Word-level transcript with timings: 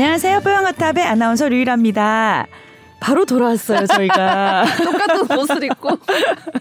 안녕하세요. 0.00 0.40
뽀양거탑의 0.40 1.02
아나운서 1.06 1.48
류일합니다. 1.48 2.46
바로 3.00 3.24
돌아왔어요, 3.24 3.86
저희가. 3.86 4.66
똑같은 4.84 5.38
옷을 5.38 5.64
입고. 5.64 5.88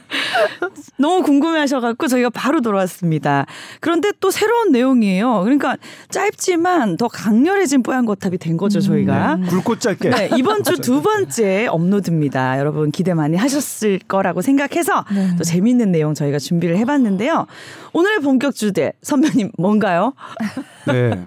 너무 0.97 1.21
궁금해 1.21 1.59
하셔갖고 1.59 2.07
저희가 2.07 2.29
바로 2.29 2.61
돌아왔습니다. 2.61 3.45
그런데 3.81 4.13
또 4.21 4.31
새로운 4.31 4.71
내용이에요. 4.71 5.41
그러니까 5.43 5.75
짧지만 6.09 6.95
더 6.95 7.09
강렬해진 7.09 7.83
뽀얀거탑이 7.83 8.37
된 8.37 8.55
거죠, 8.55 8.79
저희가. 8.79 9.35
네, 9.35 9.47
굵고 9.47 9.79
짧게. 9.79 10.09
네, 10.11 10.29
이번 10.37 10.63
주 10.63 10.77
두 10.77 11.01
번째 11.01 11.67
업로드입니다. 11.67 12.57
여러분 12.57 12.89
기대 12.89 13.13
많이 13.13 13.35
하셨을 13.35 13.99
거라고 14.07 14.41
생각해서 14.41 15.03
네. 15.13 15.35
또 15.37 15.43
재밌는 15.43 15.91
내용 15.91 16.13
저희가 16.13 16.39
준비를 16.39 16.77
해봤는데요. 16.77 17.47
오늘의 17.91 18.19
본격 18.19 18.55
주제, 18.55 18.93
선배님, 19.01 19.51
뭔가요? 19.57 20.13
네. 20.87 21.21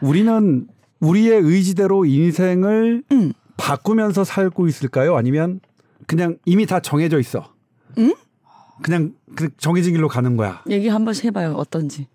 우리는 0.00 0.66
우리의 1.02 1.40
의지대로 1.40 2.04
인생을 2.04 3.02
음. 3.10 3.32
바꾸면서 3.56 4.22
살고 4.24 4.68
있을까요? 4.68 5.16
아니면 5.16 5.60
그냥 6.06 6.38
이미 6.46 6.64
다 6.64 6.80
정해져 6.80 7.18
있어? 7.18 7.52
음? 7.98 8.14
그냥 8.82 9.12
그 9.34 9.50
정해진 9.58 9.94
길로 9.94 10.08
가는 10.08 10.36
거야. 10.36 10.62
얘기 10.70 10.88
한 10.88 11.04
번씩 11.04 11.26
해봐요, 11.26 11.54
어떤지. 11.54 12.06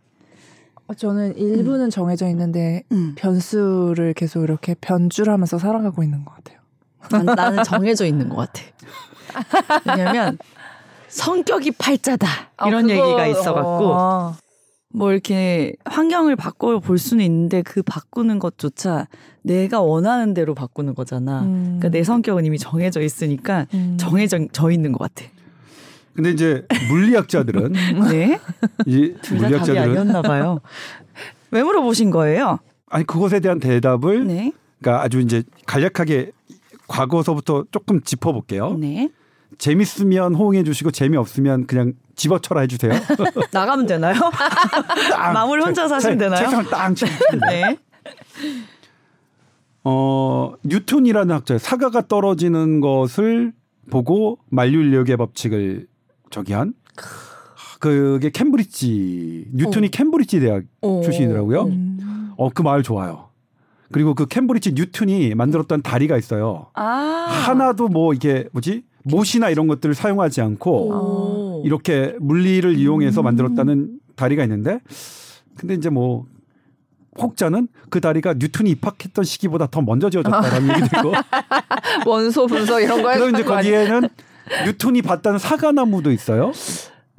어, 0.87 0.93
저는 0.93 1.37
일부는 1.37 1.89
정해져 1.89 2.27
있는데 2.29 2.83
음. 2.93 3.13
변수를 3.17 4.13
계속 4.13 4.43
이렇게 4.43 4.73
변주하면서 4.79 5.57
살아가고 5.59 6.01
있는 6.03 6.23
것 6.23 6.33
같아요. 6.35 6.57
난, 7.11 7.25
나는 7.25 7.63
정해져 7.65 8.05
있는 8.05 8.29
것 8.29 8.35
같아. 8.37 8.61
왜냐면 9.97 10.37
성격이 11.09 11.71
팔자다 11.71 12.27
이런 12.67 12.85
아, 12.85 12.87
그거- 12.87 12.93
얘기가 12.93 13.27
있어갖고 13.27 13.93
어. 13.93 14.35
뭐 14.97 15.11
이렇게 15.11 15.75
환경을 15.85 16.35
바꿔 16.35 16.79
볼 16.79 16.97
수는 16.97 17.23
있는데 17.23 17.61
그 17.61 17.83
바꾸는 17.83 18.39
것조차 18.39 19.07
내가 19.43 19.81
원하는 19.81 20.33
대로 20.33 20.55
바꾸는 20.55 20.95
거잖아. 20.95 21.43
음. 21.43 21.77
그러니까 21.77 21.89
내 21.89 22.03
성격은 22.03 22.45
이미 22.45 22.57
정해져 22.57 23.01
있으니까 23.01 23.67
음. 23.75 23.97
정해져 23.99 24.47
져 24.51 24.71
있는 24.71 24.91
것 24.91 24.99
같아. 24.99 25.29
근데 26.13 26.31
이제 26.31 26.65
물리학자들은 26.89 27.73
네, 28.09 28.39
이 28.87 29.13
물리학자들은 29.29 29.81
아니었나 29.81 30.23
봐요. 30.23 30.61
왜 31.51 31.61
물어보신 31.61 32.09
거예요? 32.09 32.57
아니 32.89 33.05
그것에 33.05 33.39
대한 33.39 33.59
대답을 33.59 34.25
네, 34.25 34.51
그러니까 34.79 35.03
아주 35.03 35.19
이제 35.19 35.43
간략하게 35.67 36.31
과거서부터 36.87 37.65
조금 37.71 38.01
짚어볼게요. 38.01 38.77
네 38.79 39.09
재밌으면 39.59 40.33
호응해 40.33 40.63
주시고 40.63 40.89
재미없으면 40.89 41.67
그냥 41.67 41.93
집어쳐라 42.17 42.61
해주세요. 42.61 42.91
나가면 43.53 43.85
되나요? 43.85 44.15
땅! 45.11 45.33
마무리 45.33 45.63
혼자 45.63 45.87
책- 45.99 46.17
되나요? 46.17 46.39
책상을 46.41 46.65
땅 46.65 46.93
치면 46.93 47.13
네, 47.49 47.77
어, 49.83 50.53
뉴턴이라는 50.63 51.33
학자, 51.33 51.57
사과가 51.57 52.07
떨어지는 52.07 52.81
것을 52.81 53.53
보고 53.89 54.37
만류인력의 54.49 55.15
법칙을 55.17 55.87
저기한 56.29 56.73
그게 57.79 58.29
캠브리지 58.31 59.49
뉴턴이 59.53 59.87
어. 59.87 59.89
캠브리지 59.93 60.39
대학 60.41 60.63
어. 60.81 61.01
출신이더라고요. 61.03 61.61
음. 61.63 62.33
어, 62.37 62.49
그 62.49 62.63
말 62.63 62.83
좋아요. 62.83 63.27
그리고 63.91 64.13
그 64.13 64.25
캠브리지 64.25 64.73
뉴턴이 64.73 65.33
만들었던 65.35 65.81
다리가 65.81 66.17
있어요. 66.17 66.67
아 66.73 66.83
하나도 67.45 67.87
뭐 67.87 68.13
이게 68.13 68.45
뭐지 68.51 68.83
못이나 69.03 69.49
이런 69.49 69.67
것들을 69.67 69.95
사용하지 69.95 70.41
않고 70.41 70.89
오. 70.89 71.46
이렇게 71.65 72.15
물리를 72.19 72.77
이용해서 72.77 73.21
음. 73.21 73.25
만들었다는 73.25 73.99
다리가 74.15 74.43
있는데 74.43 74.79
근데 75.57 75.73
이제 75.73 75.89
뭐 75.89 76.25
혹자는 77.19 77.67
그 77.89 77.99
다리가 77.99 78.35
뉴턴이 78.37 78.69
입학했던 78.71 79.25
시기보다 79.25 79.67
더 79.67 79.81
먼저 79.81 80.09
지어졌다라는 80.09 80.69
얘기도 80.69 80.85
있고 80.85 81.13
원소 82.09 82.47
분석 82.47 82.81
이런 82.81 83.01
거 83.01 83.11
그리고 83.13 83.29
이제 83.29 83.43
거기에는 83.43 84.09
뉴턴이 84.65 85.01
봤다는 85.01 85.39
사과나무도 85.39 86.11
있어요. 86.11 86.51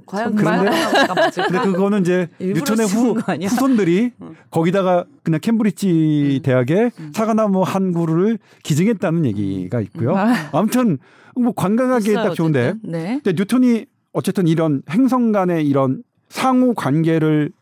과연? 0.06 0.34
그런가 0.34 0.70
맞을까? 1.15 1.31
근데 1.49 1.59
그거는 1.65 2.00
이제 2.00 2.28
뉴턴의 2.41 2.87
후, 2.87 2.88
쓰는 2.88 3.15
거 3.15 3.32
아니야? 3.32 3.49
후손들이 3.49 4.12
거기다가 4.50 5.05
그냥 5.22 5.41
캠브리지 5.41 6.38
음. 6.38 6.43
대학에 6.43 6.91
사과나무 7.12 7.62
한 7.62 7.93
그루를 7.93 8.38
기증했다는 8.62 9.26
얘기가 9.26 9.81
있고요. 9.82 10.16
아. 10.16 10.34
아무튼 10.53 10.99
뭐 11.37 11.53
관광하기에 11.53 12.15
딱 12.15 12.34
좋은데. 12.34 12.75
네. 12.82 13.20
근데 13.22 13.32
뉴턴이 13.32 13.87
어쨌든 14.18 14.48
이런 14.48 14.82
행성 14.90 15.30
간의 15.30 15.64
이런 15.68 16.02
상호 16.28 16.74
관계를 16.74 17.52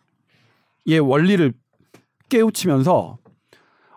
의 0.87 0.99
원리를 1.01 1.53
깨우치면서 2.31 3.19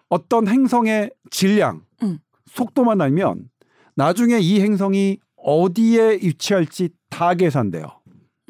어떤 0.10 0.46
행성의 0.50 1.12
질량, 1.32 1.84
음. 2.04 2.20
속도만 2.48 3.00
알면 3.00 3.50
나중에 3.96 4.40
이 4.40 4.60
행성이 4.60 5.20
어디에 5.38 6.16
위치할지 6.22 6.90
다 7.10 7.34
계산돼요. 7.34 7.86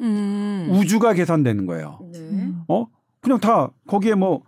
음. 0.00 0.68
우주가 0.72 1.12
계산되는 1.12 1.66
거예요. 1.66 2.00
네. 2.12 2.18
음. 2.18 2.62
어? 2.66 2.86
그냥 3.20 3.38
다 3.38 3.70
거기에 3.86 4.14
뭐 4.14 4.42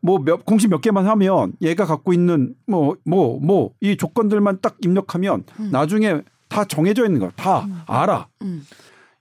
뭐 0.00 0.18
몇 0.24 0.46
공식 0.46 0.70
몇 0.70 0.80
개만 0.80 1.06
하면 1.06 1.52
얘가 1.60 1.84
갖고 1.84 2.14
있는 2.14 2.54
뭐 2.66 2.94
뭐 3.04 3.38
뭐 3.42 3.72
이 3.82 3.98
조건들만 3.98 4.60
딱 4.62 4.76
입력하면 4.80 5.44
음. 5.60 5.70
나중에 5.72 6.22
다 6.48 6.64
정해져 6.64 7.04
있는 7.04 7.20
거야. 7.20 7.30
다 7.36 7.64
음. 7.64 7.80
알아. 7.86 8.28
음. 8.42 8.64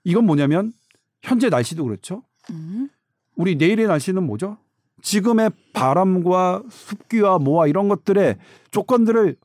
이건 0.04 0.26
뭐냐면 0.26 0.74
현재 1.22 1.50
날씨도 1.50 1.84
그렇죠. 1.84 2.24
음. 2.50 2.90
우리 3.36 3.56
내일의 3.56 3.88
날씨는 3.88 4.24
뭐죠? 4.24 4.58
지금의 5.02 5.52
바람과 5.74 6.64
습기와 6.70 7.38
뭐와 7.40 7.68
이런 7.68 7.88
것들의 7.88 8.38
조건들을 8.72 9.38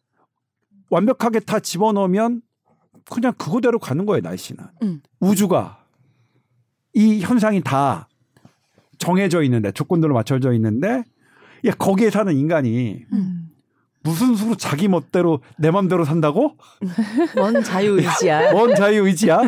완벽하게 0.91 1.41
다 1.41 1.61
집어넣으면 1.61 2.43
그냥 3.11 3.33
그거대로 3.37 3.79
가는 3.79 4.07
거예요, 4.07 4.21
날씨는. 4.23 4.65
음. 4.83 5.03
우주가 5.21 5.85
이 6.95 7.21
현상이 7.21 7.63
다 7.63 8.09
정해져 8.99 9.43
있는데 9.43 9.73
조건들로 9.73 10.15
맞춰져 10.15 10.53
있는데 10.53 11.03
야 11.65 11.73
거기에 11.73 12.11
사는 12.11 12.33
인간이 12.35 13.05
음. 13.13 13.42
무슨 14.05 14.35
수로 14.35 14.57
자기 14.57 14.89
멋대로 14.89 15.41
내 15.59 15.71
맘대로 15.71 16.05
산다고? 16.05 16.57
뭔 17.37 17.63
자유의지야. 17.63 18.53
뭔 18.53 18.75
자유의지야? 18.75 19.43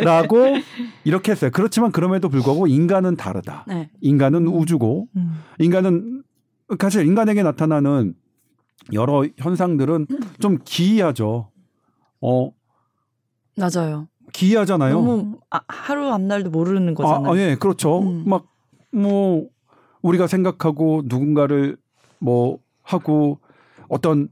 라고 0.00 0.36
이렇게 1.04 1.32
했어요. 1.32 1.50
그렇지만 1.52 1.90
그럼에도 1.90 2.28
불구하고 2.28 2.66
인간은 2.66 3.16
다르다. 3.16 3.64
네. 3.66 3.90
인간은 4.00 4.46
우주고 4.46 5.08
음. 5.16 5.42
인간은 5.58 6.22
사실 6.80 7.06
인간에게 7.06 7.42
나타나는 7.42 8.14
여러 8.92 9.24
현상들은 9.38 10.06
좀 10.38 10.58
기이하죠. 10.64 11.50
어 12.20 12.50
맞아요. 13.56 14.08
기이하잖아요. 14.32 14.94
너무 14.94 15.38
아, 15.50 15.60
하루 15.66 16.12
앞날도 16.12 16.50
모르는 16.50 16.94
거잖아요. 16.94 17.26
아, 17.26 17.34
아, 17.34 17.38
예, 17.38 17.56
그렇죠. 17.58 18.00
음. 18.00 18.24
막뭐 18.92 19.48
우리가 20.02 20.26
생각하고 20.26 21.02
누군가를 21.06 21.78
뭐 22.18 22.58
하고 22.82 23.40
어떤 23.88 24.28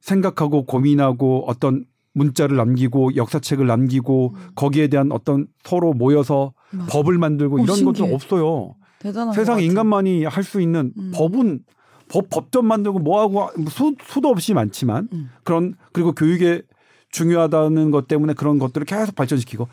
생각하고 0.00 0.64
고민하고 0.66 1.44
어떤 1.46 1.84
문자를 2.14 2.56
남기고 2.56 3.16
역사책을 3.16 3.66
남기고 3.66 4.34
거기에 4.54 4.88
대한 4.88 5.12
어떤 5.12 5.46
서로 5.64 5.92
모여서 5.94 6.52
음. 6.74 6.78
맞아. 6.80 6.92
법을 6.92 7.18
만들고 7.18 7.56
오, 7.56 7.64
이런 7.64 7.76
신기해. 7.76 8.06
것도 8.08 8.14
없어요. 8.14 8.74
대단한 8.98 9.34
세상. 9.34 9.60
인간만이 9.60 10.24
할 10.24 10.44
수 10.44 10.60
있는 10.60 10.92
음. 10.98 11.12
법은 11.14 11.60
법 12.08 12.28
법전 12.28 12.66
만들고 12.66 12.98
뭐하고 12.98 13.48
수, 13.70 13.94
수도 14.04 14.28
없이 14.28 14.52
많지만 14.52 15.08
음. 15.12 15.30
그런 15.44 15.74
그리고 15.92 16.12
교육에 16.12 16.62
중요하다는 17.10 17.90
것 17.90 18.06
때문에 18.08 18.34
그런 18.34 18.58
것들을 18.58 18.84
계속 18.84 19.14
발전시키고 19.14 19.68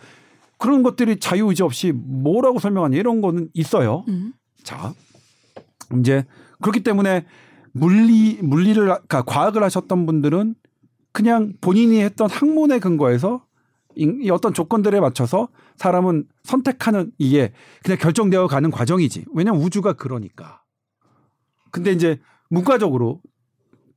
그런 0.57 0.83
것들이 0.83 1.19
자유의지 1.19 1.63
없이 1.63 1.91
뭐라고 1.93 2.59
설명하냐 2.59 2.97
이런 2.97 3.21
거는 3.21 3.49
있어요. 3.53 4.03
음. 4.07 4.33
자 4.63 4.93
이제 5.99 6.25
그렇기 6.61 6.83
때문에 6.83 7.25
물리 7.79 8.39
물리를 8.41 8.83
그러니까 8.83 9.21
과학을 9.23 9.63
하셨던 9.63 10.05
분들은 10.05 10.55
그냥 11.11 11.53
본인이 11.61 12.01
했던 12.01 12.29
학문에 12.29 12.79
근거해서 12.79 13.45
이, 13.95 14.11
이 14.21 14.29
어떤 14.29 14.53
조건들에 14.53 14.99
맞춰서 14.99 15.49
사람은 15.77 16.25
선택하는 16.43 17.11
이게 17.17 17.51
그냥 17.83 17.97
결정되어 17.97 18.47
가는 18.47 18.69
과정이지. 18.71 19.25
왜냐면 19.33 19.61
우주가 19.61 19.93
그러니까. 19.93 20.61
근데 21.71 21.91
이제 21.91 22.19
문과적으로 22.49 23.21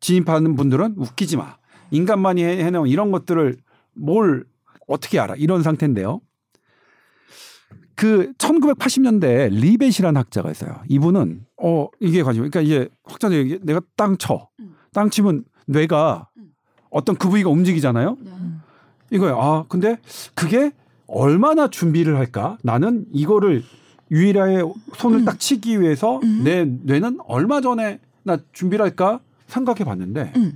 진입하는 0.00 0.56
분들은 0.56 0.94
웃기지 0.96 1.36
마. 1.36 1.56
인간만이 1.90 2.42
해- 2.42 2.64
해놓은 2.64 2.88
이런 2.88 3.10
것들을 3.12 3.56
뭘 3.94 4.44
어떻게 4.88 5.18
알아? 5.18 5.34
이런 5.36 5.62
상태인데요. 5.62 6.20
그 7.94 8.32
1980년대에 8.38 9.50
리벳이라는 9.50 10.16
학자가 10.18 10.50
있어요. 10.50 10.80
이분은 10.88 11.44
어 11.62 11.88
이게 12.00 12.22
가지고 12.22 12.48
그러니까 12.48 12.60
이게 12.60 12.88
확전에 13.04 13.40
이게 13.40 13.58
내가 13.62 13.80
땅 13.96 14.16
쳐. 14.16 14.48
음. 14.60 14.74
땅 14.92 15.10
치면 15.10 15.44
뇌가 15.66 16.28
음. 16.36 16.52
어떤 16.90 17.16
그 17.16 17.28
부위가 17.28 17.50
움직이잖아요. 17.50 18.16
네. 18.20 18.30
이거야. 19.10 19.34
아, 19.34 19.64
근데 19.68 19.98
그게 20.34 20.72
얼마나 21.06 21.68
준비를 21.68 22.16
할까? 22.16 22.56
나는 22.62 23.04
이거를 23.12 23.62
유일하게 24.10 24.62
손을 24.96 25.20
음. 25.20 25.24
딱 25.24 25.38
치기 25.38 25.80
위해서 25.80 26.20
음. 26.22 26.42
내 26.44 26.64
뇌는 26.64 27.18
얼마 27.26 27.60
전에 27.60 28.00
나 28.22 28.38
준비를 28.52 28.84
할까? 28.84 29.20
생각해 29.46 29.84
봤는데 29.84 30.32
음. 30.36 30.54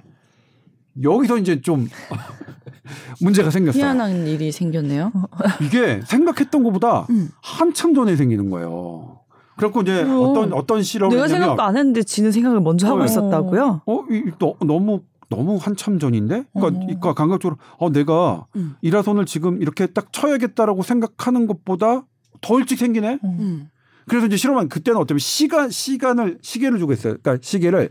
여기서 1.03 1.39
이제 1.39 1.61
좀 1.61 1.89
문제가 3.21 3.51
생겼어요. 3.51 3.83
희한한 3.83 4.27
일이 4.27 4.53
생겼네요. 4.53 5.13
이게 5.63 6.01
생각했던 6.07 6.63
것보다 6.63 7.07
음. 7.11 7.31
한참 7.43 7.95
전에 7.95 8.17
생기는 8.17 8.51
거예요. 8.51 9.21
그래갖고 9.57 9.83
이제 9.83 10.05
그럼. 10.05 10.23
어떤 10.23 10.53
어떤 10.53 10.83
실험을 10.83 11.15
내가 11.17 11.25
했냐면 11.25 11.43
생각도 11.45 11.63
안 11.63 11.77
했는데 11.77 12.03
지는 12.03 12.31
생각을 12.31 12.61
먼저 12.61 12.87
하고 12.89 13.01
어. 13.01 13.05
있었다고요? 13.05 13.83
어, 13.87 14.05
이, 14.11 14.31
너, 14.39 14.55
너무 14.61 15.01
너무 15.29 15.57
한참 15.57 15.99
전인데? 15.99 16.45
그러니까, 16.53 16.67
어. 16.67 16.87
그러니까 16.87 17.15
감각적으로 17.15 17.59
어 17.79 17.91
내가 17.91 18.47
음. 18.55 18.75
일화선을 18.83 19.27
지금 19.27 19.61
이렇게 19.63 19.87
딱 19.87 20.13
쳐야겠다라고 20.13 20.83
생각하는 20.83 21.47
것보다 21.47 22.05
더 22.43 22.59
일찍 22.61 22.79
생기네. 22.79 23.19
음. 23.25 23.69
그래서 24.09 24.27
이제 24.27 24.37
실험한 24.37 24.69
그때는 24.69 25.01
어쩌면 25.01 25.19
시간 25.19 25.69
시간을 25.71 26.39
시계를 26.43 26.79
주고 26.79 26.93
있어요. 26.93 27.17
그러니까 27.23 27.39
시계를 27.43 27.91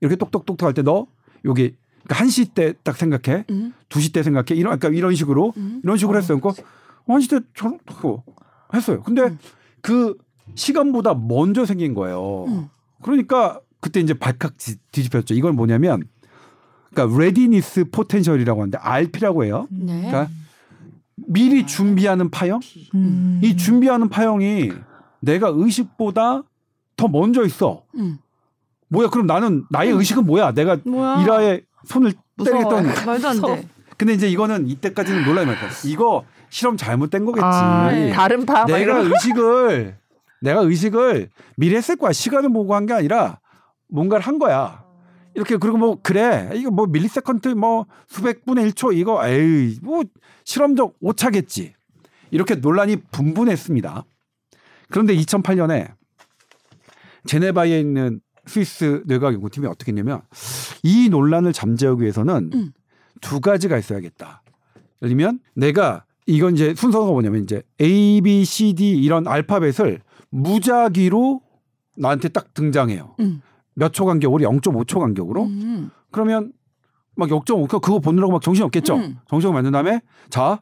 이렇게 0.00 0.16
똑똑똑똑 0.16 0.66
할 0.66 0.74
때 0.74 0.82
너 0.82 1.06
여기 1.44 1.74
그러니까 2.10 2.14
1시 2.26 2.54
때 2.54 2.74
딱 2.82 2.96
생각해. 2.96 3.44
음. 3.50 3.72
2시 3.88 4.12
때 4.12 4.22
생각해. 4.22 4.46
이런 4.58 4.78
그러니까 4.78 4.88
이런 4.98 5.14
식으로 5.14 5.52
음. 5.56 5.80
이런 5.84 5.96
식으로 5.96 6.18
했어요. 6.18 6.40
그러니까 6.40 6.62
1시 7.06 7.30
때 7.30 7.40
저런 7.54 7.78
거 7.86 8.22
했어요. 8.74 9.02
근데 9.02 9.22
음. 9.22 9.38
그 9.80 10.16
시간보다 10.56 11.14
먼저 11.14 11.64
생긴 11.64 11.94
거예요. 11.94 12.44
음. 12.48 12.68
그러니까 13.02 13.60
그때 13.80 14.00
이제 14.00 14.12
발칵 14.14 14.58
뒤- 14.58 14.76
뒤집혔죠. 14.90 15.34
이건 15.34 15.54
뭐냐면 15.56 16.02
그러니까 16.92 17.14
readiness 17.16 17.84
potential이라고 17.90 18.60
하는데 18.60 18.76
RP라고 18.78 19.44
해요. 19.44 19.66
네. 19.70 20.06
그러니까 20.08 20.28
미리 21.14 21.66
준비하는 21.66 22.30
파형. 22.30 22.60
음. 22.94 23.40
이 23.44 23.56
준비하는 23.56 24.08
파형이 24.08 24.72
내가 25.20 25.48
의식보다 25.54 26.42
더 26.96 27.08
먼저 27.08 27.44
있어. 27.44 27.84
음. 27.96 28.18
뭐야? 28.88 29.08
그럼 29.08 29.26
나는 29.26 29.64
나의 29.70 29.92
의식은 29.92 30.26
뭐야? 30.26 30.52
내가 30.52 30.76
뭐야? 30.84 31.22
일화에 31.22 31.62
손을 31.84 32.12
무서워. 32.36 32.58
때리겠다는. 32.58 32.94
말도 33.06 33.28
안 33.28 33.40
돼. 33.42 33.68
근데 33.96 34.14
이제 34.14 34.28
이거는 34.28 34.68
이때까지는 34.68 35.24
안 35.24 35.46
돼. 35.46 35.88
이거 35.88 36.24
실험 36.48 36.76
잘못된 36.76 37.24
거겠지. 37.24 37.44
아, 37.44 37.90
네. 37.92 38.10
다른 38.10 38.44
파 38.46 38.64
내가 38.64 38.98
의식을 38.98 39.96
내가 40.42 40.60
의식을 40.60 41.28
미리 41.56 41.76
했을 41.76 41.96
거야. 41.96 42.12
시간을 42.12 42.52
보고 42.52 42.74
한 42.74 42.86
게 42.86 42.94
아니라 42.94 43.40
뭔가를 43.88 44.26
한 44.26 44.38
거야. 44.38 44.84
이렇게 45.34 45.56
그리고 45.58 45.76
뭐 45.76 45.98
그래 46.02 46.50
이거 46.54 46.70
뭐 46.70 46.86
밀리세컨트 46.86 47.48
뭐 47.50 47.86
수백 48.08 48.44
분의 48.44 48.70
1초 48.72 48.96
이거 48.96 49.24
에이 49.26 49.78
뭐 49.82 50.02
실험적 50.44 50.96
오차겠지. 51.00 51.74
이렇게 52.32 52.54
논란이 52.56 52.96
분분했습니다. 53.12 54.04
그런데 54.90 55.14
2008년에 55.16 55.92
제네바에 57.26 57.78
있는 57.80 58.20
스위스 58.46 59.02
뇌과학 59.06 59.34
연구팀이 59.34 59.66
어떻게 59.66 59.92
했냐면 59.92 60.22
이 60.82 61.08
논란을 61.08 61.52
잠재우기 61.52 62.02
위해서는 62.02 62.50
음. 62.54 62.72
두 63.20 63.40
가지가 63.40 63.78
있어야겠다. 63.78 64.42
예를 65.02 65.10
들면 65.10 65.40
내가 65.54 66.04
이건 66.26 66.54
이제 66.54 66.74
순서가 66.74 67.10
뭐냐면 67.10 67.42
이제 67.42 67.62
A, 67.80 68.20
B, 68.20 68.44
C, 68.44 68.74
D 68.74 68.90
이런 68.90 69.26
알파벳을 69.26 70.00
무작위로 70.30 71.40
나한테 71.96 72.28
딱 72.28 72.54
등장해요. 72.54 73.16
음. 73.20 73.42
몇초 73.74 74.04
간격으로 74.04 74.44
0.5초 74.44 75.00
간격으로. 75.00 75.44
음. 75.44 75.90
그러면 76.10 76.52
막 77.16 77.28
0.5 77.28 77.68
그거 77.68 77.98
보느라고 77.98 78.32
막 78.32 78.42
정신 78.42 78.64
없겠죠. 78.64 78.96
음. 78.96 79.18
정신을 79.28 79.52
만든 79.52 79.72
다음에 79.72 80.00
자, 80.28 80.60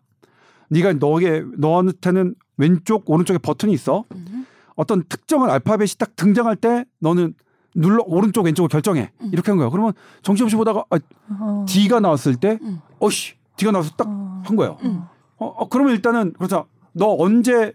네가 0.70 0.94
너에게 0.94 1.44
너한테는 1.56 2.34
왼쪽 2.56 3.08
오른쪽에 3.08 3.38
버튼이 3.38 3.72
있어. 3.72 4.04
음. 4.14 4.46
어떤 4.74 5.04
특정한 5.08 5.50
알파벳이 5.50 5.90
딱 5.98 6.14
등장할 6.16 6.56
때 6.56 6.84
너는 7.00 7.34
눌러 7.80 8.02
오른쪽 8.06 8.44
왼쪽을 8.46 8.68
결정해. 8.68 9.10
음. 9.20 9.30
이렇게 9.32 9.50
한 9.50 9.58
거야. 9.58 9.68
그러면 9.70 9.92
정신없이 10.22 10.56
보다가 10.56 10.84
아, 10.90 10.98
어. 11.40 11.64
D가 11.68 12.00
나왔을 12.00 12.36
때 12.36 12.58
음. 12.62 12.80
어씨 12.98 13.34
D가 13.56 13.72
나와서 13.72 13.90
딱 13.96 14.08
어. 14.08 14.42
한 14.44 14.56
거예요. 14.56 14.76
음. 14.82 15.02
어, 15.38 15.46
어, 15.46 15.68
그러면 15.68 15.92
일단은 15.94 16.32
그렇죠. 16.34 16.66
너 16.92 17.14
언제 17.18 17.72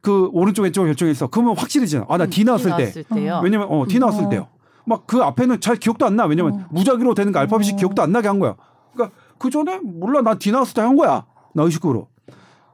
그 0.00 0.28
오른쪽 0.32 0.62
왼쪽을 0.62 0.88
결정했어? 0.90 1.28
그러면 1.28 1.56
확실해지잖아. 1.56 2.06
아나 2.08 2.24
음, 2.24 2.30
D 2.30 2.44
나왔을 2.44 2.76
때. 2.76 3.02
때요. 3.14 3.40
왜냐면 3.42 3.68
어 3.70 3.84
D 3.86 3.98
나왔을 3.98 4.24
어. 4.24 4.28
때요. 4.28 4.48
막 4.84 5.06
그 5.06 5.22
앞에는 5.22 5.60
잘 5.60 5.76
기억도 5.76 6.06
안 6.06 6.16
나. 6.16 6.24
왜냐면 6.24 6.54
어. 6.54 6.66
무작위로 6.70 7.14
되는 7.14 7.32
거 7.32 7.38
알파벳이 7.40 7.72
어. 7.74 7.76
기억도 7.76 8.02
안 8.02 8.10
나게 8.12 8.26
한 8.28 8.38
거야. 8.38 8.56
그러니까 8.94 9.16
그 9.38 9.50
전에 9.50 9.78
몰라 9.78 10.22
나 10.22 10.34
D 10.38 10.50
나왔을 10.50 10.74
때 10.74 10.80
한 10.80 10.96
거야. 10.96 11.26
나 11.54 11.62
의식으로. 11.62 12.08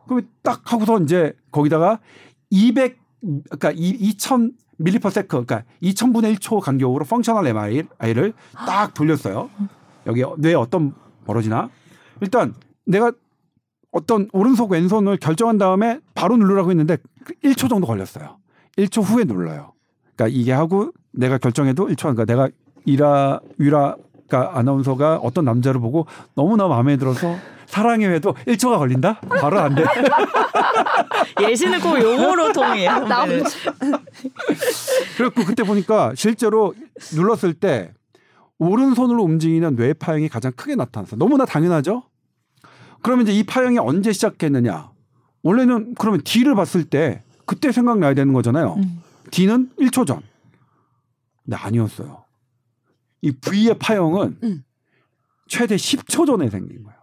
그럼 0.07 0.23
딱 0.43 0.61
하고서 0.73 0.99
이제 1.01 1.33
거기다가 1.51 1.99
200 2.51 2.99
그러니까 3.21 3.73
2000 3.75 4.53
milli 4.79 5.03
per 5.03 5.18
second 5.18 5.47
그러니까 5.47 5.69
2000분의 5.83 6.37
1초 6.37 6.61
간격으로 6.61 7.05
functional 7.05 7.47
MRI를 7.47 8.33
딱 8.55 8.95
돌렸어요. 8.95 9.51
여기 10.07 10.23
뇌에 10.39 10.55
어떤 10.55 10.95
벌어지나? 11.25 11.71
일단 12.21 12.55
내가 12.87 13.13
어떤 13.93 14.29
오른손 14.33 14.71
왼손을 14.71 15.17
결정한 15.19 15.57
다음에 15.57 16.01
바로 16.15 16.37
누르라고 16.37 16.71
했는데 16.71 16.99
1초 17.45 17.69
정도 17.69 17.87
걸렸어요. 17.87 18.39
1초 18.77 19.03
후에 19.03 19.25
눌러요. 19.25 19.73
그러니까 20.17 20.37
이게 20.37 20.53
하고 20.53 20.93
내가 21.13 21.39
결정해도 21.39 21.87
1초 21.87 22.03
그러니까 22.03 22.25
내가 22.25 22.49
이라 22.85 23.41
위라가 23.59 24.59
아나운서가 24.59 25.17
어떤 25.17 25.45
남자를 25.45 25.81
보고 25.81 26.07
너무나 26.35 26.67
마음에 26.69 26.97
들어서 26.97 27.37
사랑해 27.67 28.07
해도 28.09 28.35
1초가 28.47 28.79
걸린다? 28.79 29.21
바로 29.21 29.61
안 29.61 29.75
돼. 29.75 29.85
예시는 31.49 31.81
꼭 31.81 32.01
용어로 32.01 32.53
통해요. 32.53 33.07
네. 33.29 33.43
그래갖고 35.17 35.45
그때 35.45 35.63
보니까 35.63 36.13
실제로 36.15 36.75
눌렀을 37.15 37.55
때 37.55 37.93
오른손으로 38.59 39.23
움직이는 39.23 39.77
뇌 39.77 39.93
파형이 39.93 40.29
가장 40.29 40.53
크게 40.53 40.77
나타났어. 40.77 41.17
너무나 41.17 41.45
당연하죠? 41.45 42.05
그러면 43.03 43.27
이제 43.27 43.33
이 43.33 43.43
파형이 43.43 43.79
언제 43.79 44.13
시작했느냐? 44.13 44.91
원래는 45.43 45.95
그러면 45.99 46.23
D를 46.23 46.55
봤을 46.55 46.85
때 46.85 47.23
그때 47.47 47.73
생각나야 47.73 48.15
되는 48.15 48.33
거잖아요. 48.33 48.75
음. 48.79 49.03
D는 49.31 49.71
1초 49.79 50.07
전. 50.07 50.23
근데 51.45 51.57
아니었어요. 51.57 52.25
이 53.21 53.33
V의 53.33 53.79
파형은 53.79 54.39
음. 54.43 54.65
최대 55.47 55.77
10초 55.77 56.27
전에 56.27 56.49
생긴 56.49 56.83
거예요. 56.85 56.94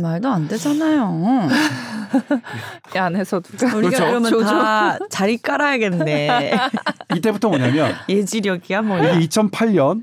말도 0.00 0.28
안 0.28 0.48
되잖아요. 0.48 1.48
이 2.94 2.98
안에서 2.98 3.40
누가 3.40 3.76
우리가 3.76 3.90
그렇죠. 3.90 4.04
그러면 4.06 4.30
조조. 4.30 4.44
다 4.46 4.98
자리 5.10 5.38
깔아야겠네. 5.38 6.52
이때부터 7.16 7.48
뭐냐면 7.48 7.94
예지력이야 8.08 8.82
뭐야. 8.82 9.14
이게 9.14 9.26
2008년 9.26 10.02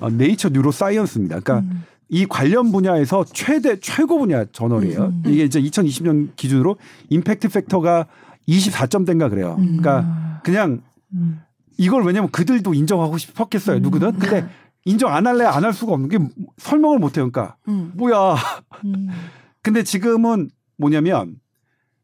어, 0.00 0.10
네이처 0.10 0.50
뉴로 0.50 0.72
사이언스입니다. 0.72 1.40
그러니까 1.40 1.68
음. 1.68 1.84
이 2.08 2.26
관련 2.26 2.72
분야에서 2.72 3.24
최대 3.32 3.78
최고 3.78 4.18
분야 4.18 4.44
저널이에요. 4.52 5.04
음. 5.04 5.22
이게 5.26 5.44
이제 5.44 5.60
2020년 5.60 6.34
기준으로 6.36 6.76
임팩트 7.08 7.48
팩터가 7.48 8.06
24점대인가 8.48 9.30
그래요. 9.30 9.56
음. 9.58 9.78
그러니까 9.78 10.40
그냥 10.42 10.82
음. 11.12 11.40
이걸 11.76 12.04
왜냐면 12.04 12.30
그들도 12.30 12.74
인정하고 12.74 13.16
싶었겠어요. 13.16 13.76
음. 13.78 13.82
누구든. 13.82 14.18
근데 14.18 14.46
인정 14.84 15.12
안 15.12 15.26
할래 15.26 15.44
안 15.44 15.64
할 15.64 15.72
수가 15.72 15.92
없는 15.92 16.08
게 16.08 16.18
설명을 16.58 16.98
못 16.98 17.16
해요. 17.16 17.28
그러니까 17.30 17.56
음. 17.68 17.92
뭐야. 17.96 18.36
음. 18.84 19.08
근데 19.62 19.82
지금은 19.82 20.50
뭐냐면 20.76 21.36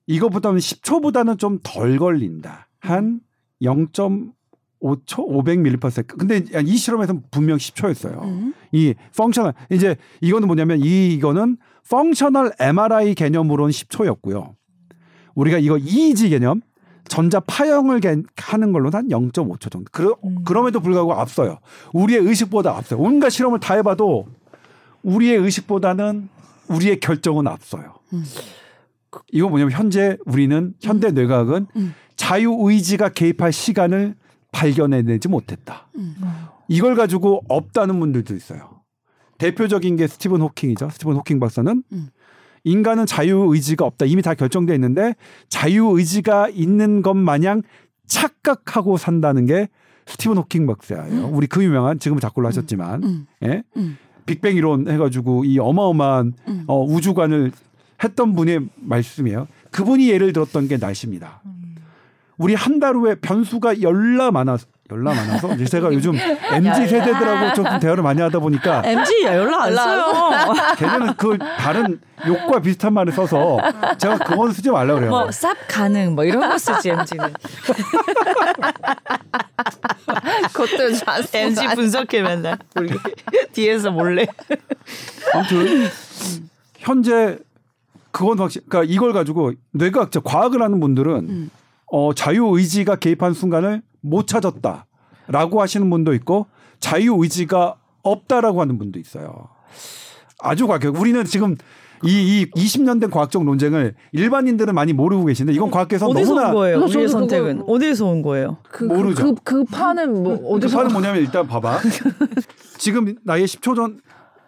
이거보다는 0.06 0.58
10초보다는 0.58 1.38
좀 1.38 1.58
덜 1.62 1.98
걸린다. 1.98 2.68
한 2.80 3.20
0.5초 3.62 4.32
500ml. 5.06 6.06
근데 6.18 6.44
이 6.64 6.76
실험에서는 6.76 7.22
분명 7.30 7.56
10초였어요. 7.56 8.22
음. 8.22 8.54
이 8.72 8.94
펑셔널 9.16 9.54
이제 9.70 9.96
이거는 10.20 10.46
뭐냐면 10.46 10.80
이 10.80 11.14
이거는 11.14 11.56
펑셔널 11.88 12.52
MRI 12.60 13.14
개념으로는 13.14 13.70
10초였고요. 13.72 14.54
우리가 15.34 15.58
이거 15.58 15.78
EEG 15.78 16.28
개념 16.30 16.60
전자 17.08 17.40
파형을 17.40 18.00
개- 18.00 18.16
하는 18.36 18.72
걸로는 18.72 18.96
한 18.98 19.08
0.5초 19.08 19.70
정도. 19.70 19.84
그러, 19.92 20.16
음. 20.24 20.42
그럼에도 20.44 20.80
불구하고 20.80 21.14
앞서요. 21.14 21.58
우리의 21.92 22.20
의식보다 22.20 22.76
앞서요. 22.76 23.00
온갖 23.00 23.30
실험을 23.30 23.60
다 23.60 23.74
해봐도 23.74 24.26
우리의 25.02 25.36
의식보다는 25.38 26.28
우리의 26.68 27.00
결정은 27.00 27.46
앞서요. 27.46 27.94
음. 28.12 28.24
이거 29.32 29.48
뭐냐면 29.48 29.72
현재 29.72 30.18
우리는 30.26 30.74
현대 30.80 31.10
뇌과학은 31.10 31.66
음. 31.76 31.94
자유 32.16 32.54
의지가 32.58 33.10
개입할 33.10 33.52
시간을 33.52 34.14
발견해내지 34.52 35.28
못했다. 35.28 35.88
음. 35.96 36.16
이걸 36.68 36.96
가지고 36.96 37.42
없다는 37.48 38.00
분들도 38.00 38.34
있어요. 38.34 38.80
대표적인 39.38 39.96
게 39.96 40.06
스티븐 40.06 40.40
호킹이죠. 40.40 40.88
스티븐 40.90 41.14
호킹 41.16 41.38
박사는 41.40 41.82
음. 41.92 42.08
인간은 42.66 43.06
자유 43.06 43.46
의지가 43.48 43.84
없다. 43.84 44.06
이미 44.06 44.22
다 44.22 44.34
결정돼 44.34 44.74
있는데 44.74 45.14
자유 45.48 45.86
의지가 45.96 46.48
있는 46.48 47.00
것 47.00 47.14
마냥 47.14 47.62
착각하고 48.06 48.96
산다는 48.96 49.46
게 49.46 49.68
스티븐 50.06 50.36
호킹 50.36 50.66
박사예요. 50.66 51.28
우리 51.32 51.46
그 51.46 51.62
유명한 51.64 52.00
지금 52.00 52.18
작고를 52.18 52.48
하셨지만 52.48 53.04
음. 53.04 53.26
예? 53.44 53.62
음. 53.76 53.96
빅뱅 54.26 54.56
이론 54.56 54.88
해가지고 54.88 55.44
이 55.44 55.60
어마어마한 55.60 56.32
음. 56.48 56.64
어, 56.66 56.84
우주관을 56.84 57.52
했던 58.02 58.34
분의 58.34 58.68
말씀이에요. 58.76 59.46
그분이 59.70 60.08
예를 60.10 60.32
들었던 60.32 60.66
게 60.66 60.76
날씨입니다. 60.76 61.42
우리 62.36 62.54
한 62.54 62.80
달 62.80 62.96
후에 62.96 63.14
변수가 63.14 63.80
열나 63.80 64.32
많아 64.32 64.58
연락 64.90 65.14
많아서 65.16 65.52
이제 65.54 65.64
제가 65.64 65.92
요즘 65.92 66.14
MZ 66.52 66.88
세대들하고 66.88 67.54
조금 67.54 67.78
대화를 67.80 68.02
많이 68.02 68.20
하다 68.20 68.38
보니까 68.38 68.82
MG 68.84 69.24
연락 69.24 69.62
안 69.62 69.74
써요. 69.74 70.30
걔네는 70.78 71.14
그 71.16 71.36
다른 71.38 72.00
욕과 72.26 72.60
비슷한 72.60 72.94
말을 72.94 73.12
써서 73.12 73.58
제가 73.98 74.18
그건 74.18 74.52
쓰지 74.52 74.70
말라 74.70 74.94
그래요. 74.94 75.10
뭐쌉 75.10 75.56
가능 75.68 76.14
뭐 76.14 76.24
이런 76.24 76.48
거 76.48 76.56
쓰지 76.56 76.90
MG는. 76.90 77.32
그것도 80.52 80.92
잘쓰 80.94 81.36
MG 81.36 81.66
분석해 81.74 82.22
맨날 82.22 82.58
우리 82.76 82.94
뒤에서 83.52 83.90
몰래. 83.90 84.26
아무튼 85.34 85.88
현재 86.78 87.38
그건 88.12 88.38
확실. 88.38 88.62
그러니까 88.68 88.92
이걸 88.94 89.12
가지고 89.12 89.52
뇌과학자 89.72 90.20
과학을 90.20 90.62
하는 90.62 90.78
분들은 90.80 91.50
어, 91.88 92.14
자유 92.14 92.46
의지가 92.54 92.96
개입한 92.96 93.32
순간을 93.34 93.82
못 94.00 94.26
찾았다라고 94.26 95.60
하시는 95.60 95.88
분도 95.90 96.14
있고 96.14 96.46
자유 96.80 97.16
의지가 97.18 97.76
없다라고 98.02 98.60
하는 98.60 98.78
분도 98.78 98.98
있어요. 98.98 99.48
아주 100.38 100.66
과학. 100.66 100.84
우리는 100.84 101.24
지금 101.24 101.56
이, 102.04 102.42
이 102.44 102.50
20년 102.50 103.00
된 103.00 103.10
과학적 103.10 103.42
논쟁을 103.44 103.94
일반인들은 104.12 104.74
많이 104.74 104.92
모르고 104.92 105.24
계신데 105.24 105.54
이건 105.54 105.70
과학계에서 105.70 106.06
어디서 106.08 106.28
너무나 106.34 106.48
온 106.48 106.54
거예요? 106.54 106.78
우리의 106.84 107.08
선택은 107.08 107.58
그거- 107.60 107.72
어디서 107.72 108.06
온 108.06 108.22
거예요? 108.22 108.58
그, 108.70 108.84
모르죠. 108.84 109.24
그, 109.24 109.34
그, 109.42 109.42
그 109.42 109.64
판은 109.64 110.22
뭐그 110.22 110.46
어디서 110.46 110.76
판은 110.76 110.92
뭐냐면 110.92 111.22
일단 111.22 111.46
봐봐. 111.48 111.80
지금 112.78 113.14
나의 113.24 113.46
10초 113.46 113.74
전, 113.76 114.00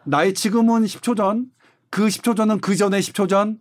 나의 0.04 0.34
지금은 0.34 0.84
10초 0.84 1.16
전, 1.16 1.46
그 1.90 2.06
10초 2.08 2.36
전은 2.36 2.60
그 2.60 2.76
전에 2.76 2.98
10초 3.00 3.28
전, 3.28 3.56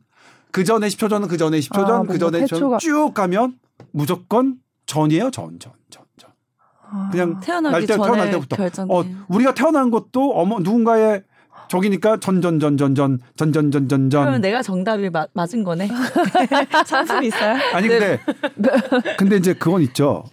그 0.51 0.63
전에 0.65 0.87
10초 0.87 1.09
전은 1.09 1.27
그 1.29 1.37
전에 1.37 1.59
10초 1.59 1.79
아, 1.83 1.85
전, 1.85 2.01
그 2.07 2.07
뭔가 2.07 2.17
전에 2.17 2.43
10초 2.43 2.47
전 2.49 2.59
태초가- 2.71 2.79
쭉 2.79 3.13
가면 3.13 3.55
무조건 3.91 4.55
전이에요. 4.87 5.29
전, 5.31 5.59
전, 5.59 5.71
전, 5.89 6.03
전. 6.17 6.29
아, 6.89 7.09
그냥 7.11 7.39
태어나기 7.39 7.71
날 7.73 7.81
때, 7.81 7.87
전에 7.87 8.03
태어날 8.05 8.31
때부터. 8.31 8.55
결정돼. 8.55 8.93
어, 8.93 9.05
우리가 9.27 9.53
태어난 9.53 9.91
것도 9.91 10.31
어머 10.33 10.57
누군가의 10.59 11.23
적이니까 11.67 12.17
전, 12.17 12.41
전, 12.41 12.59
전, 12.59 12.77
전, 12.77 12.95
전, 12.95 13.19
전, 13.35 13.51
전, 13.51 13.71
전, 13.71 13.87
전, 13.89 14.09
그러면 14.09 14.33
전. 14.33 14.41
내가 14.41 14.61
정답이 14.63 15.09
마, 15.09 15.27
맞은 15.33 15.63
거네. 15.63 15.89
상품 16.85 17.23
있어요? 17.23 17.55
아니 17.73 17.87
근데 17.89 18.19
근데 19.17 19.35
이제 19.35 19.53
그건 19.53 19.81
있죠. 19.83 20.23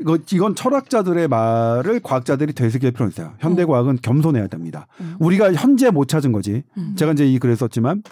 이거 0.00 0.18
이건 0.32 0.56
철학자들의 0.56 1.28
말을 1.28 2.00
과학자들이 2.02 2.52
되새길 2.54 2.90
필요는 2.90 3.12
있어요. 3.12 3.34
현대 3.38 3.64
과학은 3.64 4.00
겸손해야 4.02 4.48
됩니다. 4.48 4.88
우리가 5.20 5.52
현재 5.52 5.90
못 5.90 6.08
찾은 6.08 6.32
거지. 6.32 6.64
제가 6.96 7.12
이제 7.12 7.24
이 7.24 7.38
글에 7.38 7.54
썼지만 7.54 8.02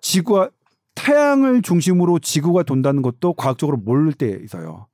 지구가 0.00 0.50
태양을 0.98 1.62
중심으로 1.62 2.18
지구가 2.18 2.64
돈다는 2.64 3.02
것도 3.02 3.34
과학적으로 3.34 3.76
모를 3.76 4.12
때 4.12 4.38
있어요. 4.42 4.86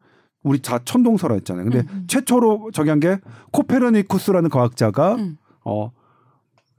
우리 0.43 0.61
자 0.61 0.79
천동설화 0.85 1.35
했잖아요. 1.37 1.65
근데 1.71 1.87
최초로 2.07 2.71
저기 2.75 2.91
한 2.91 3.01
게 3.01 3.19
코페르니쿠스라는 3.53 4.51
과학자가 4.51 5.15
음. 5.15 5.37
어 5.65 5.91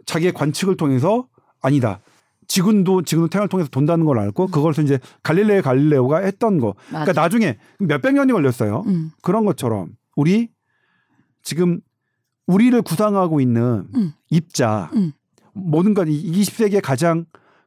자기의 0.05 0.33
관측을 0.33 0.77
통해서 0.77 1.27
아니다. 1.61 1.99
지금도 2.47 3.01
지금도 3.01 3.29
태양을 3.29 3.47
통해서 3.49 3.67
돈다는 3.71 4.05
걸 4.05 4.19
알고 4.19 4.47
그것을 4.47 4.83
이제 4.83 4.99
갈릴레오 5.23 5.63
갈릴레오가 5.63 6.19
했던 6.19 6.59
거. 6.59 6.75
그러니까 6.89 7.11
맞아. 7.11 7.21
나중에 7.21 7.57
몇백 7.79 8.13
년이 8.13 8.31
걸렸어요. 8.31 8.83
음. 8.85 9.11
그런 9.23 9.45
것처럼 9.45 9.89
우리 10.15 10.49
지금 11.41 11.81
우리를 12.45 12.79
구상하고 12.83 13.41
있는 13.41 13.87
음. 13.95 14.13
입자 14.29 14.91
음. 14.93 15.11
모든 15.53 15.95
건 15.95 16.07
20세기의 16.07 16.81
가장 16.83 17.25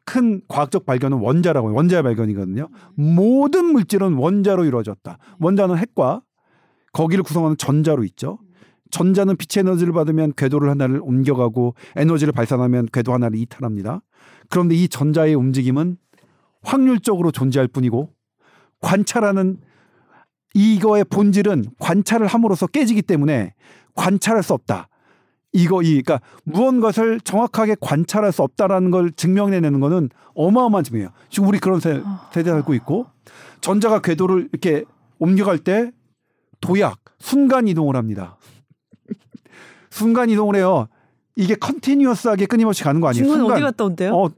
큰 0.08 0.40
과학적 0.48 0.86
발견은 0.86 1.18
원자라고 1.18 1.68
해요. 1.68 1.76
원자의 1.76 2.02
발견이거든요. 2.02 2.68
모든 2.94 3.66
물질은 3.66 4.14
원자로 4.14 4.64
이루어졌다. 4.64 5.18
원자는 5.38 5.76
핵과 5.76 6.22
거기를 6.94 7.22
구성하는 7.22 7.58
전자로 7.58 8.04
있죠. 8.04 8.38
전자는 8.90 9.36
빛의 9.36 9.60
에너지를 9.60 9.92
받으면 9.92 10.32
궤도를 10.34 10.70
하나를 10.70 11.00
옮겨가고 11.02 11.74
에너지를 11.96 12.32
발산하면 12.32 12.88
궤도 12.90 13.12
하나를 13.12 13.38
이탈합니다. 13.38 14.00
그런데 14.48 14.74
이 14.74 14.88
전자의 14.88 15.34
움직임은 15.34 15.98
확률적으로 16.62 17.30
존재할 17.30 17.68
뿐이고 17.68 18.10
관찰하는 18.80 19.58
이거의 20.54 21.04
본질은 21.04 21.66
관찰을 21.78 22.26
함으로써 22.26 22.66
깨지기 22.66 23.02
때문에 23.02 23.52
관찰할 23.94 24.42
수 24.42 24.54
없다. 24.54 24.88
이거 25.52 25.82
이 25.82 26.02
그러니까 26.02 26.20
무언가를 26.44 27.20
정확하게 27.20 27.76
관찰할 27.80 28.32
수 28.32 28.42
없다라는 28.42 28.90
걸 28.90 29.10
증명해내는 29.12 29.80
거는 29.80 30.10
어마어마한 30.34 30.84
증명이에요. 30.84 31.10
지금 31.30 31.48
우리 31.48 31.58
그런 31.58 31.80
세, 31.80 32.02
세대 32.32 32.50
살고 32.50 32.74
있고 32.74 33.06
전자가 33.60 34.00
궤도를 34.00 34.48
이렇게 34.52 34.84
옮겨갈 35.18 35.58
때 35.58 35.90
도약 36.60 36.98
순간 37.18 37.66
이동을 37.66 37.96
합니다. 37.96 38.36
순간 39.90 40.30
이동을 40.30 40.56
해요. 40.56 40.86
이게 41.34 41.54
continuous하게 41.54 42.46
끊임없이 42.46 42.82
가는 42.84 43.00
거 43.00 43.08
아니에요? 43.08 43.24
순간. 43.26 43.52
어디 43.52 43.62
갔다 43.62 43.84
온대요? 43.84 44.14
어 44.14 44.30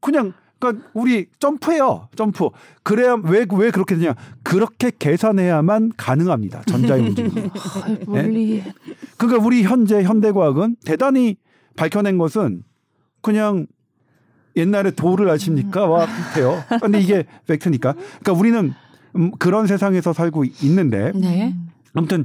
그냥 0.00 0.32
그러니까 0.58 0.88
우리 0.94 1.26
점프해요. 1.38 2.08
점프. 2.16 2.48
그래야 2.82 3.14
왜 3.24 3.46
왜 3.52 3.70
그렇게 3.70 3.94
되냐? 3.96 4.14
그렇게 4.42 4.90
계산해야만 4.98 5.92
가능합니다. 5.96 6.62
전자의 6.66 7.08
움직임. 7.08 7.50
멀리 8.06 8.62
그러니까 9.18 9.44
우리 9.44 9.62
현재 9.62 10.02
현대 10.02 10.32
과학은 10.32 10.76
대단히 10.84 11.36
밝혀낸 11.76 12.16
것은 12.18 12.62
그냥 13.20 13.66
옛날에 14.56 14.90
도를 14.92 15.28
아십니까?와 15.28 16.06
비슷해요. 16.06 16.62
근데 16.80 17.00
이게 17.00 17.24
팩트니까. 17.46 17.92
그러니까 17.92 18.32
우리는 18.32 18.72
음, 19.16 19.30
그런 19.38 19.66
세상에서 19.66 20.12
살고 20.14 20.44
있는데 20.62 21.12
네. 21.14 21.54
아무튼 21.94 22.24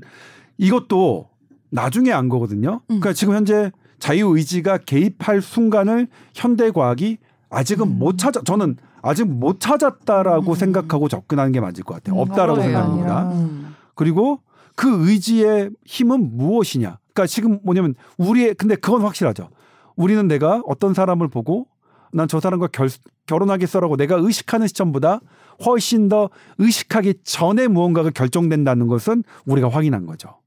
이것도 0.57 1.27
나중에 1.69 2.11
안 2.11 2.29
거거든요. 2.29 2.75
음. 2.83 2.99
그러니까 2.99 3.13
지금 3.13 3.35
현재 3.35 3.71
자유 3.99 4.27
의지가 4.35 4.79
개입할 4.79 5.41
순간을 5.41 6.07
현대 6.33 6.71
과학이 6.71 7.17
아직은 7.51 7.85
음. 7.87 7.99
못 7.99 8.17
찾아. 8.17 8.41
저는 8.41 8.77
아직 9.01 9.25
못 9.27 9.59
찾았다라고 9.59 10.55
생각하고 10.55 11.07
접근하는 11.07 11.51
게 11.51 11.59
맞을 11.59 11.83
것 11.83 11.95
같아요. 11.95 12.19
없다라고 12.19 12.61
음. 12.61 12.73
것보다. 12.73 13.31
음. 13.33 13.75
그리고 13.95 14.39
그 14.75 15.09
의지의 15.09 15.69
힘은 15.85 16.37
무엇이냐? 16.37 16.97
그러니까 17.13 17.27
지금 17.27 17.59
뭐냐면 17.63 17.93
우리의 18.17 18.55
근데 18.55 18.75
그건 18.75 19.01
확실하죠. 19.01 19.49
우리는 19.95 20.27
내가 20.27 20.63
어떤 20.65 20.93
사람을 20.93 21.27
보고 21.27 21.67
난 22.13 22.27
저 22.27 22.39
사람과 22.39 22.67
결, 22.67 22.89
결혼하겠어라고 23.27 23.97
내가 23.97 24.15
의식하는 24.15 24.67
시점보다 24.67 25.19
훨씬 25.65 26.09
더 26.09 26.29
의식하기 26.57 27.15
전에 27.23 27.67
무언가가 27.67 28.09
결정된다는 28.09 28.87
것은 28.87 29.23
우리가 29.45 29.69
확인한 29.69 30.05
거죠. 30.05 30.39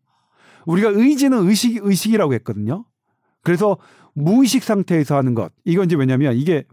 우리가 0.67 0.91
의지는 0.91 1.47
의식 1.49 1.85
의식이라고 1.85 2.35
했거든요. 2.35 2.85
그래서 3.43 3.77
무의식 4.15 4.63
상태에서 4.63 5.17
하는 5.17 5.35
것. 5.35 5.53
이건 5.65 5.87
이제 5.87 5.97
왜냐면 5.97 6.35
이게 6.37 6.65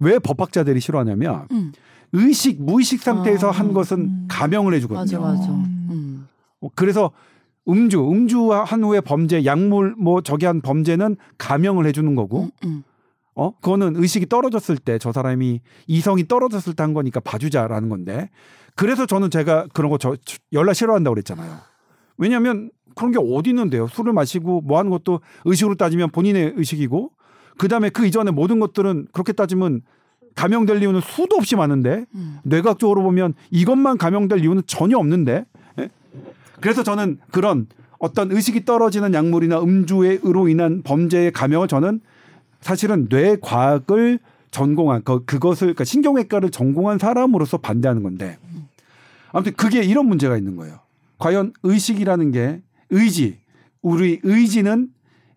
왜 0.00 0.18
법학자들이 0.18 0.80
싫어하냐면 0.80 1.46
음. 1.52 1.72
의식 2.12 2.60
무의식 2.62 3.00
상태에서 3.02 3.48
아, 3.48 3.50
한 3.52 3.72
것은 3.72 4.26
가명을 4.28 4.74
해주거든요. 4.74 5.20
맞아 5.20 5.38
맞아. 5.40 5.50
음. 5.52 5.86
음. 5.90 6.28
어, 6.60 6.68
그래서 6.74 7.12
음주, 7.68 8.00
음주한 8.00 8.82
후에 8.82 9.00
범죄, 9.00 9.44
약물 9.44 9.94
뭐 9.96 10.20
저기 10.22 10.46
한 10.46 10.60
범죄는 10.60 11.16
가명을 11.38 11.86
해주는 11.86 12.14
거고, 12.16 12.44
음, 12.44 12.50
음. 12.64 12.82
어 13.34 13.52
그거는 13.60 13.94
의식이 13.96 14.26
떨어졌을 14.26 14.76
때 14.76 14.98
저 14.98 15.12
사람이 15.12 15.60
이성이 15.86 16.26
떨어졌을 16.26 16.74
때 16.74 16.82
한 16.82 16.94
거니까 16.94 17.20
봐주자라는 17.20 17.88
건데, 17.88 18.28
그래서 18.74 19.06
저는 19.06 19.30
제가 19.30 19.66
그런 19.72 19.90
거저 19.90 20.16
연락 20.52 20.74
싫어한다고 20.74 21.14
그랬잖아요. 21.14 21.58
왜냐하면 22.16 22.70
그런 22.96 23.12
게 23.12 23.18
어디 23.22 23.50
있는데요? 23.50 23.86
술을 23.86 24.12
마시고 24.14 24.62
뭐 24.62 24.78
하는 24.78 24.90
것도 24.90 25.20
의식으로 25.44 25.76
따지면 25.76 26.10
본인의 26.10 26.54
의식이고, 26.56 27.10
그 27.60 27.68
다음에 27.68 27.90
그 27.90 28.06
이전에 28.06 28.30
모든 28.30 28.58
것들은 28.58 29.08
그렇게 29.12 29.34
따지면 29.34 29.82
감형될 30.34 30.80
이유는 30.80 31.02
수도 31.02 31.36
없이 31.36 31.56
많은데 31.56 32.06
음. 32.14 32.38
뇌과학적으로 32.42 33.02
보면 33.02 33.34
이것만 33.50 33.98
감형될 33.98 34.40
이유는 34.40 34.62
전혀 34.66 34.96
없는데 34.96 35.44
예? 35.78 35.90
그래서 36.62 36.82
저는 36.82 37.18
그런 37.30 37.66
어떤 37.98 38.32
의식이 38.32 38.64
떨어지는 38.64 39.12
약물이나 39.12 39.60
음주로 39.60 40.48
인한 40.48 40.80
범죄의 40.82 41.32
감형을 41.32 41.68
저는 41.68 42.00
사실은 42.62 43.08
뇌과학을 43.10 44.20
전공한 44.50 45.02
그- 45.04 45.26
그것을 45.26 45.66
그러니까 45.66 45.84
신경외과를 45.84 46.48
전공한 46.50 46.98
사람으로서 46.98 47.58
반대하는 47.58 48.02
건데 48.02 48.38
아무튼 49.32 49.52
그게 49.52 49.82
이런 49.82 50.06
문제가 50.06 50.38
있는 50.38 50.56
거예요. 50.56 50.78
과연 51.18 51.52
의식이라는 51.62 52.32
게 52.32 52.62
의지 52.88 53.36
우리 53.82 54.18
의지는 54.22 54.88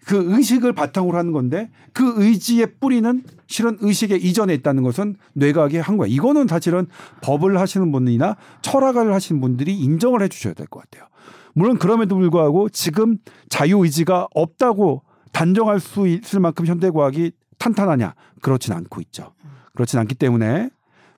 그 0.05 0.36
의식을 0.36 0.74
바탕으로 0.74 1.17
하는 1.17 1.31
건데 1.31 1.69
그 1.93 2.13
의지의 2.17 2.75
뿌리는 2.79 3.24
실은 3.48 3.77
의식의 3.79 4.24
이전에 4.24 4.53
있다는 4.55 4.83
것은 4.83 5.15
뇌과학이 5.33 5.77
한 5.77 5.98
거야. 5.98 6.07
이거는 6.07 6.48
사실은 6.48 6.88
법을 7.22 7.60
하시는 7.60 7.91
분이나 7.91 8.36
철학을 8.62 9.13
하시는 9.13 9.39
분들이 9.41 9.77
인정을 9.77 10.22
해 10.22 10.27
주셔야 10.27 10.53
될 10.53 10.67
것 10.67 10.81
같아요. 10.81 11.07
물론 11.53 11.77
그럼에도 11.77 12.15
불구하고 12.17 12.69
지금 12.69 13.17
자유의지가 13.50 14.27
없다고 14.33 15.03
단정할 15.31 15.79
수 15.79 16.07
있을 16.07 16.39
만큼 16.39 16.65
현대과학이 16.65 17.31
탄탄하냐? 17.60 18.15
그렇진 18.41 18.74
않고 18.74 19.01
있죠. 19.01 19.33
그렇진 19.74 20.00
않기 20.00 20.15
때문에 20.15 20.69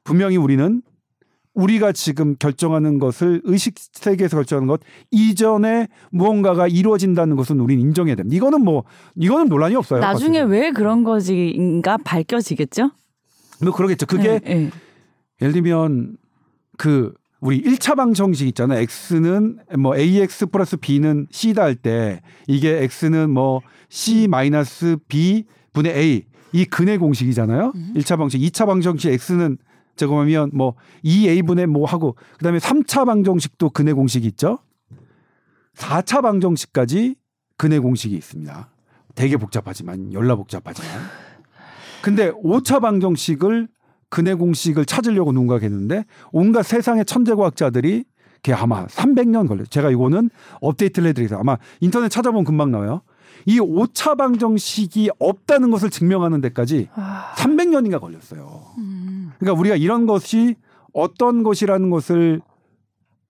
분명히 0.04 0.38
우리는 0.38 0.82
우리가 1.56 1.92
지금 1.94 2.36
결정하는 2.38 3.00
것을 3.00 3.42
의식 3.46 3.76
세계에서 3.78 4.38
결정하는 4.38 4.68
것 4.68 4.82
이전에 5.10 5.88
무언가가 6.12 6.68
이루어진다는 6.68 7.36
것은 7.38 7.60
우리는 7.60 7.82
인정해야 7.82 8.16
됩니다. 8.16 8.36
이거는 8.36 8.64
뭐 8.64 8.84
이거는 9.16 9.48
논란이 9.48 9.76
없어요. 9.76 10.02
나중에 10.02 10.40
사실은. 10.40 10.50
왜 10.50 10.72
그런 10.72 11.04
거지인가 11.04 11.98
밝혀지겠죠? 12.04 12.92
뭐 13.62 13.74
그러겠죠. 13.74 14.06
그게 14.06 14.40
네, 14.40 14.56
네. 14.56 14.70
예를 15.42 15.54
들면 15.54 16.18
그 16.78 17.14
우리 17.40 17.62
1차 17.64 17.96
방정식 17.96 18.48
있잖아요. 18.50 18.86
x는 19.12 19.60
뭐 19.80 19.96
ax 19.98 20.48
플러스 20.48 20.78
b는 20.78 21.28
c다 21.32 21.64
할 21.64 21.76
때 21.76 22.22
이게 22.48 22.88
x는 23.02 23.30
뭐 23.30 23.62
c 23.90 24.28
마이너스 24.28 24.98
b 25.08 25.46
분의 25.74 25.98
a 25.98 26.24
이 26.52 26.66
근의 26.66 26.98
공식이잖아요. 26.98 27.72
음. 27.76 27.94
1차 27.98 28.18
방정식, 28.18 28.42
2차 28.42 28.66
방정식 28.66 29.12
x는 29.30 29.58
제곱하면 29.96 30.52
뭐 30.54 30.76
2a 31.04 31.46
분의 31.46 31.68
뭐 31.68 31.86
하고 31.86 32.16
그다음에 32.38 32.60
3차 32.60 33.06
방정식도 33.06 33.70
근의 33.72 33.94
공식이 33.94 34.28
있죠. 34.30 34.60
4차 35.76 36.22
방정식까지 36.22 37.16
근의 37.58 37.80
공식이 37.80 38.16
있습니다. 38.16 38.70
되게 39.16 39.38
복잡하지만 39.38 40.14
열나 40.14 40.36
복잡하지만. 40.36 40.90
근데 42.02 42.32
5차 42.32 42.82
방정식을 42.82 43.68
근의 44.10 44.36
공식을 44.36 44.86
찾으려고 44.86 45.32
누군가 45.32 45.58
했는데 45.60 46.06
온갖 46.32 46.64
세상의 46.64 47.06
천재 47.06 47.34
과학자들이 47.34 48.06
그게 48.36 48.54
아마 48.54 48.86
300년 48.86 49.48
걸려요. 49.48 49.66
제가 49.66 49.90
이거는 49.90 50.30
업데이트를 50.62 51.10
해드리겠습니다. 51.10 51.40
아마 51.40 51.58
인터넷 51.80 52.10
찾아보면 52.10 52.44
금방 52.44 52.72
나와요. 52.72 53.02
이 53.46 53.60
5차 53.60 54.18
방정식이 54.18 55.10
없다는 55.20 55.72
것을 55.72 55.90
증명하는 55.90 56.42
데까지 56.42 56.90
아, 56.94 57.34
300년인가 57.38 58.00
걸렸어요. 58.00 58.65
음. 59.36 59.40
그러니까 59.40 59.60
우리가 59.60 59.76
이런 59.76 60.06
것이 60.06 60.56
어떤 60.94 61.44
것이라는 61.44 61.90
것을 61.90 62.42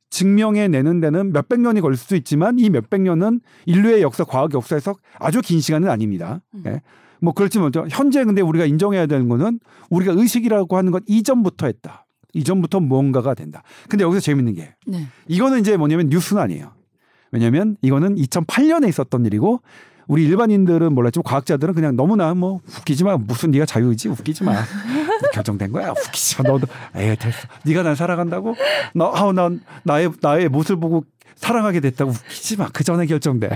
증명해 0.10 0.68
내는 0.70 1.02
데는 1.02 1.34
몇백 1.34 1.60
년이 1.60 1.82
걸릴 1.82 1.98
수도 1.98 2.16
있지만 2.16 2.58
이 2.60 2.70
몇백 2.70 3.02
년은 3.02 3.42
인류의 3.66 4.02
역사, 4.02 4.24
과학 4.24 4.54
역사에서 4.54 4.96
아주 5.20 5.42
긴 5.42 5.60
시간은 5.60 5.90
아닙니다. 5.90 6.42
음. 6.54 6.64
예. 6.68 6.82
뭐 7.22 7.34
그렇지만 7.34 7.72
또 7.72 7.86
현재 7.90 8.24
근데 8.24 8.42
우리가 8.42 8.66
인정해야 8.66 9.08
되는 9.08 9.28
거는 9.28 9.60
우리가 9.90 10.14
의식이라고 10.14 10.78
하는 10.78 10.92
것 10.92 11.04
이전부터 11.08 11.66
했다. 11.68 12.06
이전부터 12.34 12.82
무언가가 12.82 13.34
된다. 13.34 13.64
근데 13.90 14.04
여기서 14.04 14.20
재밌는 14.20 14.54
게 14.54 14.76
네. 14.86 15.08
이거는 15.28 15.60
이제 15.62 15.76
뭐냐면 15.78 16.10
뉴스는 16.10 16.42
아니에요. 16.42 16.74
왜냐하면 17.32 17.78
이거는 17.82 18.16
2008년에 18.16 18.88
있었던 18.90 19.26
일이고 19.26 19.62
우리 20.08 20.26
일반인들은 20.26 20.94
몰랐지만 20.94 21.24
과학자들은 21.24 21.74
그냥 21.74 21.96
너무나 21.96 22.34
뭐 22.34 22.60
웃기지 22.80 23.04
마 23.04 23.18
무슨 23.18 23.52
네가 23.52 23.66
자유의지 23.66 24.10
웃기지 24.10 24.44
마 24.44 24.54
결정된 25.34 25.72
거야? 25.72 25.92
웃기지 25.92 26.42
마. 26.42 26.50
너도 26.50 26.68
에이 26.96 27.16
됐어. 27.16 27.48
네가 27.64 27.84
날 27.84 27.96
사랑한다고? 27.96 28.56
너 28.94 29.12
아우 29.14 29.34
난 29.34 29.62
나의 29.84 30.12
나의 30.22 30.50
모습을 30.50 30.80
보고 30.80 31.04
사랑하게 31.36 31.80
됐다고 31.82 32.12
웃기지 32.12 32.58
마. 32.58 32.70
그 32.72 32.84
전에 32.84 33.06
결정돼. 33.06 33.50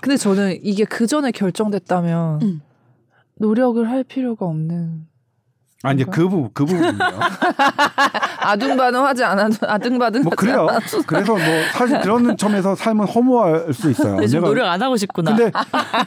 근데 0.00 0.16
저는 0.16 0.58
이게 0.62 0.84
그 0.84 1.06
전에 1.06 1.30
결정됐다면 1.30 2.42
음. 2.42 2.60
노력을 3.36 3.88
할 3.88 4.04
필요가 4.04 4.46
없는 4.46 5.06
아 5.84 5.92
이제 5.92 6.04
그 6.04 6.28
부분 6.28 6.48
그 6.54 6.64
부분이에요. 6.64 6.92
아둥바둥 8.38 9.04
하지 9.04 9.24
않아도 9.24 9.68
아둥바둥 9.68 10.22
뭐 10.22 10.32
그래요. 10.36 10.68
않아도 10.68 11.02
그래서 11.06 11.32
뭐 11.34 11.42
사실 11.72 12.00
그런 12.00 12.36
점에서 12.36 12.74
삶은 12.76 13.06
허무할 13.06 13.72
수 13.72 13.90
있어요. 13.90 14.16
근데 14.16 14.30
내가 14.30 14.46
노력 14.46 14.66
안 14.66 14.80
하고 14.80 14.96
싶구나. 14.96 15.34
근데 15.34 15.50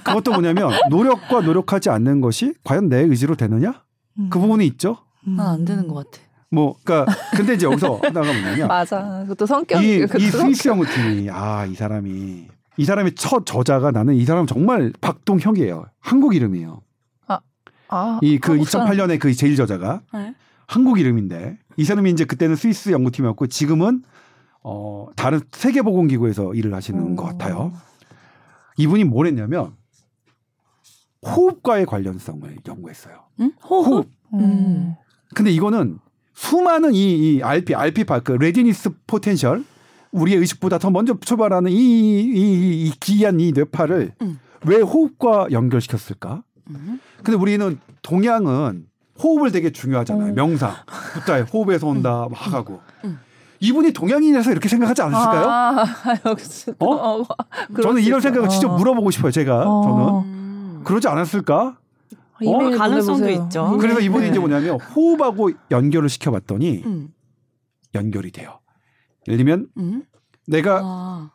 그것도 0.03 0.31
뭐냐면 0.31 0.71
노력과 0.89 1.41
노력하지 1.41 1.89
않는 1.89 2.21
것이 2.21 2.53
과연 2.63 2.87
내 2.87 3.01
의지로 3.01 3.35
되느냐 3.35 3.81
그 4.29 4.39
부분이 4.39 4.65
있죠 4.67 4.97
난안 5.25 5.65
되는 5.65 5.87
것 5.87 5.95
같아. 5.95 6.23
뭐 6.51 6.75
그러니까 6.83 7.11
근데 7.35 7.55
이제 7.55 7.65
여기서 7.65 7.95
하나가 8.03 8.21
뭐냐면 8.31 8.67
맞아 8.67 9.21
그것도 9.23 9.45
성격 9.45 9.83
이. 9.83 10.05
스위스 10.07 10.67
연구팀이 10.69 11.29
아 11.31 11.65
이 11.69 11.73
사람이 11.75 12.47
이 12.77 12.85
사람의 12.85 13.15
첫 13.15 13.45
저자가 13.45 13.91
나는 13.91 14.13
이 14.15 14.25
사람 14.25 14.45
정말 14.45 14.93
박동혁이에요 15.01 15.85
한국 15.99 16.35
이름이에요 16.35 16.81
아, 17.87 18.19
이그 18.23 18.51
한국 18.53 18.67
사람. 18.67 18.87
2008년에 18.89 19.19
그 19.19 19.31
제일 19.33 19.55
저자가 19.55 20.01
네. 20.13 20.33
한국 20.67 20.99
이름인데 20.99 21.57
이 21.77 21.83
사람이 21.83 22.09
이제 22.09 22.25
그때는 22.25 22.55
스위스 22.55 22.89
연구팀이었고 22.91 23.45
지금은 23.47 24.01
어 24.63 25.07
다른 25.15 25.41
세계보건기구에서 25.51 26.53
일을 26.55 26.73
하시는 26.73 26.99
음. 26.99 27.15
것 27.15 27.25
같아요 27.25 27.73
이분이 28.77 29.03
뭘 29.03 29.27
했냐면 29.27 29.73
호흡과의 31.25 31.85
관련성을 31.85 32.57
연구했어요 32.67 33.15
응? 33.41 33.51
호흡. 33.63 33.87
호흡 33.87 34.09
음. 34.33 34.95
근데 35.33 35.51
이거는 35.51 35.99
수많은 36.33 36.93
이, 36.93 37.35
이 37.37 37.41
RP, 37.41 37.73
RP 37.73 38.03
그 38.23 38.33
readiness 38.33 38.89
potential 39.07 39.63
우리의 40.11 40.37
의식보다 40.39 40.77
더 40.77 40.89
먼저 40.91 41.17
출발하는 41.19 41.71
이, 41.71 41.75
이, 41.75 42.21
이, 42.35 42.85
이 42.87 42.91
기이한 42.99 43.39
이 43.39 43.51
뇌파를 43.51 44.13
음. 44.21 44.39
왜 44.65 44.77
호흡과 44.81 45.47
연결시켰을까? 45.51 46.43
음. 46.69 46.99
근데 47.23 47.37
우리는 47.37 47.79
동양은 48.01 48.85
호흡을 49.21 49.51
되게 49.51 49.71
중요하잖아요. 49.71 50.31
어. 50.31 50.35
명상. 50.35 50.73
부자에 51.13 51.41
호흡에서 51.41 51.87
온다 51.87 52.27
막 52.29 52.53
하고. 52.53 52.81
음. 53.03 53.19
이분이 53.59 53.93
동양인이라서 53.93 54.51
이렇게 54.51 54.67
생각하지 54.67 55.01
않았을까요? 55.01 55.49
아, 55.49 55.85
역시 56.29 56.71
어? 56.79 56.85
어, 56.85 57.23
저는 57.81 58.01
수 58.01 58.07
이런. 58.07 58.19
생각을 58.19 58.49
직접 58.49 58.69
어. 58.69 58.77
물어보고 58.77 59.11
싶어요. 59.11 59.31
제가 59.31 59.63
어. 59.65 59.83
저는 59.83 60.31
음. 60.31 60.34
그러지 60.85 61.07
않았을까? 61.07 61.77
이메일 62.41 62.77
가능성도 62.77 63.21
보내보세요. 63.21 63.45
있죠. 63.45 63.65
이메일 63.65 63.79
그래서 63.79 63.99
이분이 63.99 64.23
네. 64.23 64.29
이제 64.29 64.39
뭐냐면 64.39 64.79
호흡하고 64.79 65.51
연결을 65.71 66.09
시켜봤더니 66.09 66.83
음. 66.85 67.09
연결이 67.93 68.31
돼요. 68.31 68.59
예를 69.27 69.37
들면 69.37 69.67
음. 69.77 70.03
내가 70.47 70.81
아. 70.83 71.31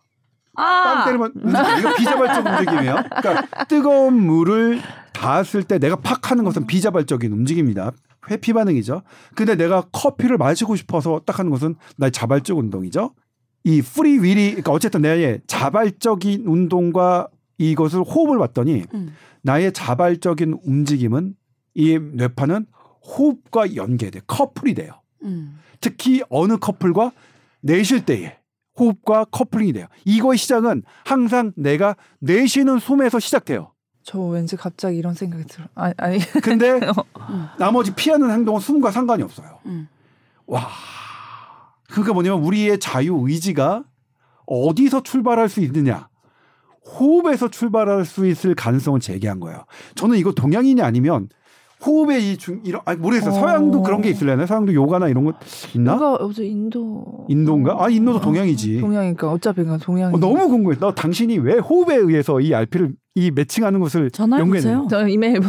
빵 0.55 0.99
아. 0.99 1.05
때리면 1.07 1.33
이거 1.79 1.95
비자발적 1.97 2.47
움직임이에요. 2.47 2.97
그러니까 3.21 3.65
뜨거운 3.67 4.15
물을 4.15 4.81
닿았을 5.13 5.63
때 5.63 5.79
내가 5.79 5.97
팍 5.97 6.31
하는 6.31 6.45
것은 6.45 6.67
비자발적인 6.67 7.33
움직임이다. 7.33 7.93
회피 8.31 8.53
반응이죠. 8.53 9.03
근데 9.35 9.55
내가 9.55 9.83
커피를 9.93 10.37
마시고 10.37 10.77
싶어서 10.77 11.23
딱 11.25 11.39
하는 11.39 11.51
것은 11.51 11.77
나의 11.97 12.13
자발적 12.13 12.59
운동이죠. 12.59 13.15
이 13.65 13.83
free 13.83 14.19
will이 14.19 14.51
그러니까 14.51 14.73
어쨌든 14.73 15.03
나의 15.03 15.41
자발적인 15.47 16.45
운동과 16.47 17.29
이것을 17.61 18.01
호흡을 18.01 18.39
봤더니 18.39 18.85
음. 18.95 19.15
나의 19.43 19.73
자발적인 19.75 20.61
움직임은 20.65 21.35
이 21.75 21.99
뇌파는 21.99 22.67
호흡과 23.03 23.77
연계돼 23.77 24.23
커플이 24.27 24.73
돼요. 24.75 25.03
음. 25.25 25.59
특히 25.81 26.23
어느 26.31 26.57
커플과 26.57 27.13
내쉴 27.61 28.07
때에 28.07 28.39
호흡과 28.79 29.27
커플링이 29.27 29.75
돼요. 29.75 29.87
이거의 30.07 30.39
시작은 30.39 30.85
항상 31.05 31.53
내가 31.55 31.97
내쉬는 32.21 32.79
숨에서 32.79 33.19
시작돼요. 33.19 33.73
저 34.03 34.19
왠지 34.19 34.57
갑자기 34.57 34.97
이런 34.97 35.13
생각이 35.13 35.45
들어. 35.45 35.67
아니, 35.75 35.93
아니. 35.99 36.19
근데 36.43 36.81
나머지 37.59 37.95
피하는 37.95 38.31
행동은 38.31 38.61
숨과 38.61 38.91
상관이 38.91 39.23
없어요. 39.23 39.59
음. 39.67 39.87
와. 40.47 40.67
그러니까 41.91 42.15
뭐냐면 42.15 42.41
우리의 42.41 42.81
자유 42.81 43.23
의지가 43.23 43.85
어디서 44.47 45.03
출발할 45.03 45.51
수 45.51 45.61
있느냐. 45.61 46.10
호흡에서 46.85 47.49
출발할 47.49 48.05
수 48.05 48.27
있을 48.27 48.55
가능성을 48.55 49.01
제기한 49.01 49.41
거예요. 49.41 49.65
저는 49.95 50.17
이거 50.19 50.33
동양인이 50.33 50.81
아니면 50.83 51.29
호흡의 51.87 52.33
이 52.33 52.37
중, 52.37 52.61
이런, 52.63 52.83
아니, 52.85 52.99
모르겠어요. 52.99 53.31
어. 53.35 53.41
서양도 53.41 53.83
그런 53.83 54.03
게 54.03 54.11
있을려나? 54.11 54.45
서양도 54.45 54.75
요가나 54.75 55.09
이런 55.09 55.25
거 55.25 55.33
있나? 55.75 55.95
누가 55.95 56.13
어제 56.17 56.45
인도 56.45 57.25
인도인가? 57.31 57.77
아, 57.79 57.89
인도도 57.89 58.21
동양이지. 58.21 58.81
동양이니까 58.81 59.31
어차피 59.31 59.63
그냥 59.63 59.79
동양. 59.79 60.13
어, 60.13 60.19
너무 60.19 60.47
궁금해. 60.49 60.77
너 60.79 60.93
당신이 60.93 61.39
왜 61.39 61.55
호흡에 61.55 61.97
의해서 61.97 62.39
이 62.41 62.53
RP를 62.55 62.93
이 63.15 63.31
매칭하는 63.31 63.81
것을. 63.81 64.11
연구했냐? 64.19 64.85
저 64.91 65.09
이메일 65.09 65.41
보- 65.41 65.49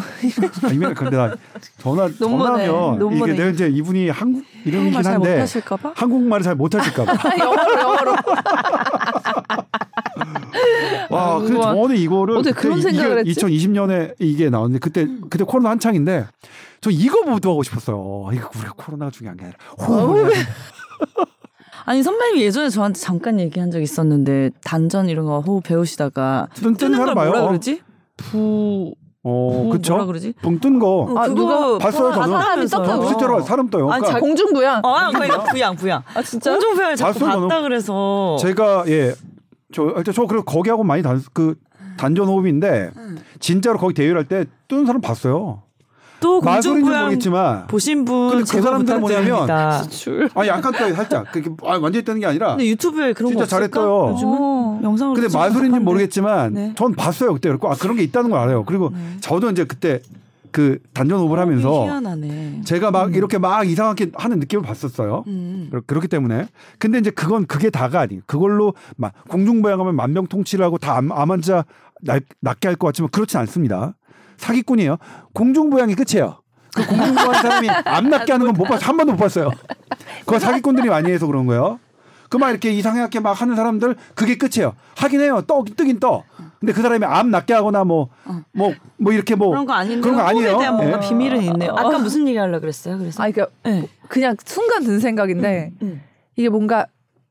아니면 0.68 0.94
근데 0.94 1.18
나 1.18 1.36
전화 1.80 2.08
논문에, 2.18 2.66
전화하면 2.66 3.00
논문에. 3.00 3.32
이게 3.34 3.38
내가 3.40 3.50
이제 3.52 3.68
이분이 3.68 4.10
한국 4.10 4.44
이름이긴 4.66 4.76
한국말 4.96 5.04
잘 5.04 5.14
한데 5.16 5.30
못하실까봐. 5.34 5.92
한국말을 5.96 6.44
잘 6.44 6.56
못하실까봐. 6.56 7.12
영어로 7.40 7.80
영어로. 7.82 8.12
와, 11.12 11.36
아, 11.36 11.40
근데 11.40 11.56
우와. 11.56 11.74
저는 11.76 11.96
이거를 11.98 12.38
어떻게 12.38 12.54
그런 12.54 12.82
생각을 12.82 13.22
이게 13.22 13.30
했지? 13.30 13.40
2020년에 13.46 14.16
이게 14.20 14.50
나왔는데 14.50 14.80
그때 14.80 15.08
그때 15.30 15.44
코로나 15.44 15.70
한창인데 15.72 16.26
저 16.82 16.90
이거 16.90 17.22
보도 17.24 17.52
하고 17.52 17.64
싶었어요. 17.64 18.30
이거 18.34 18.50
우리가 18.56 18.74
코로나가 18.76 19.12
중요한 19.12 19.38
게 19.38 19.46
아니라 19.46 20.16
해야 20.18 20.30
돼. 20.30 20.36
아니 21.86 22.04
선배님이 22.04 22.44
예전에 22.44 22.70
저한테 22.70 23.00
잠깐 23.00 23.40
얘기한 23.40 23.72
적 23.72 23.82
있었는데 23.82 24.52
단전 24.64 25.10
이런 25.10 25.26
거 25.26 25.40
호흡 25.40 25.64
배우시다가 25.64 26.48
뜬- 26.54 26.64
뜨는 26.76 26.78
뜨는 26.78 26.98
걸 27.00 27.08
사람 27.08 27.16
뭐라 27.16 27.32
봐요. 27.40 27.48
그러지? 27.50 27.82
부. 28.18 28.94
어, 29.24 29.52
부 29.66 29.70
그쵸? 29.70 29.94
뭐라 29.94 30.06
그러지? 30.08 30.34
붕뜬 30.42 30.80
거. 30.80 31.14
아, 31.16 31.28
누가 31.28 31.78
봤어요, 31.78 32.12
저는? 32.12 32.40
사람이 32.42 32.66
떴다고. 32.68 33.06
실제로 33.08 33.40
사람 33.42 33.70
떠요. 33.70 33.84
아니, 33.92 34.00
그러니까 34.02 34.14
자- 34.14 34.20
공중부양. 34.20 34.82
어, 34.84 35.12
그러니까 35.12 35.44
부양 35.54 35.76
부양. 35.76 36.02
아 36.16 36.22
진짜? 36.24 36.52
공중부양을 36.52 36.96
자꾸 36.96 37.20
봤다. 37.20 37.62
그래서. 37.62 38.38
제가 38.40 38.84
예. 38.88 39.14
저, 39.72 40.04
저 40.04 40.26
그리고 40.26 40.44
거기하고 40.44 40.84
많이 40.84 41.02
단, 41.02 41.22
그 41.34 41.56
단전 41.98 42.28
호흡인데 42.28 42.92
진짜로 43.40 43.78
거기 43.78 43.94
대회를 43.94 44.18
할때 44.18 44.46
뜨는 44.68 44.86
사람 44.86 45.02
봤어요. 45.02 45.64
또 46.20 46.40
공중부양 46.40 47.06
모르겠지만 47.06 47.66
보신 47.66 48.06
분 48.06 48.30
근데 48.30 48.44
그 48.44 48.48
제보 48.48 48.64
사람들은 48.64 49.02
뭐냐면. 49.02 49.50
아 49.50 49.84
약간 50.46 50.72
떠요 50.72 50.94
살짝 50.94 51.32
그게 51.32 51.50
아, 51.64 51.80
완전히 51.82 52.06
뜨는 52.06 52.20
게 52.20 52.28
아니라 52.28 52.52
근데 52.52 52.68
유튜브에 52.68 53.14
그런 53.14 53.32
진짜? 53.32 53.46
잘했어요. 53.48 54.12
요즘은 54.14 54.38
어. 54.40 54.80
영상으로 54.84 55.20
근데 55.20 55.36
마술인지. 55.36 55.80
모르겠지만 55.80 56.54
네. 56.54 56.74
전 56.78 56.94
봤어요 56.94 57.34
그때 57.34 57.50
그렇고 57.50 57.72
아 57.72 57.76
그런 57.76 57.98
게 57.98 58.04
있다는 58.04 58.30
걸 58.30 58.40
알아요. 58.40 58.64
그리고 58.66 58.92
네. 58.94 59.18
저도 59.20 59.50
이제 59.50 59.64
그때 59.66 60.02
그 60.52 60.80
단전 60.94 61.20
오브를 61.22 61.42
하면서 61.42 61.84
희한하네. 61.86 62.62
제가 62.66 62.92
막 62.92 63.16
이렇게 63.16 63.38
막 63.38 63.68
이상하게 63.68 64.12
하는 64.16 64.40
느낌을 64.40 64.64
봤었어요. 64.64 65.24
음. 65.28 65.68
그렇- 65.70 65.82
그렇기 65.86 66.08
때문에 66.08 66.48
근데 66.80 66.98
이제 67.00 67.10
그건 67.10 67.46
그게 67.46 67.70
다가 67.70 68.02
아니에요. 68.02 68.22
그걸로 68.26 68.74
막 68.98 69.14
공중부양하면 69.30 69.96
만병통치를 69.96 70.64
하고 70.66 70.78
다 70.78 70.98
암, 70.98 71.12
암 71.12 71.32
환자 71.32 71.66
낫- 72.02 72.24
낫게 72.42 72.68
할 72.68 72.76
것 72.76 72.88
같지만 72.88 73.10
그렇진 73.10 73.40
않습니다. 73.40 73.96
사기꾼이에요. 74.38 74.98
공중부양이 75.34 75.96
끝이에요. 75.96 76.42
그 76.74 76.86
공중부양 76.86 77.34
사람이 77.34 77.70
암 77.70 78.10
낫게 78.10 78.32
하는 78.32 78.48
건 78.48 78.56
못 78.56 78.64
봤어 78.66 78.86
한 78.86 78.98
번도 78.98 79.14
못 79.14 79.18
봤어요. 79.20 79.52
그거 80.26 80.40
사기꾼들이 80.40 80.90
많이 80.90 81.12
해서 81.12 81.28
그런 81.28 81.46
거예요. 81.46 81.80
그막 82.30 82.50
이렇게 82.50 82.72
이상하게 82.72 83.20
막 83.20 83.34
하는 83.42 83.56
사람들 83.56 83.96
그게 84.16 84.38
끝이에요. 84.38 84.74
하긴 84.96 85.20
해요. 85.22 85.44
떠 85.46 85.64
뜨긴 85.76 86.00
떠. 86.00 86.24
근데 86.62 86.74
그 86.74 86.82
사람이 86.84 87.04
암 87.06 87.32
낫게 87.32 87.54
하거나 87.56 87.84
뭐뭐뭐 87.84 89.12
이렇게 89.12 89.34
뭐 89.36 89.50
그런 89.50 89.66
거 89.66 89.74
아닌데 89.74 90.00
그런 90.02 90.16
거 90.16 90.22
아니에요. 90.22 90.60
대한 90.60 90.78
뭔가 90.78 91.00
예. 91.04 91.08
비밀은 91.10 91.42
있네요. 91.42 91.72
아까 91.76 91.98
무슨 91.98 92.28
얘기 92.28 92.38
하려 92.38 92.60
그랬어요? 92.60 93.00
그래서 93.00 93.22
아, 93.24 93.30
그러니까 93.32 93.54
네. 93.64 93.88
그냥 94.08 94.36
순간 94.46 94.84
든 94.84 95.00
생각인데 95.00 95.72
음. 95.82 96.02
이게 96.36 96.50
뭔가 96.50 96.86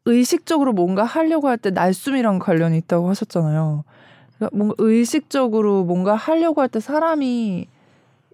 의식적으로 0.05 0.73
뭔가 0.73 1.05
하려고 1.05 1.49
할 1.49 1.59
때 1.59 1.71
날숨이랑 1.71 2.41
관련이 2.41 2.77
있다고 2.79 3.09
하셨잖아요. 3.09 3.85
그러니까 4.37 4.57
뭔가 4.57 4.75
의식적으로 4.79 5.85
뭔가 5.85 6.17
하려고 6.17 6.61
할 6.61 6.69
때 6.69 6.81
사람이 6.81 7.69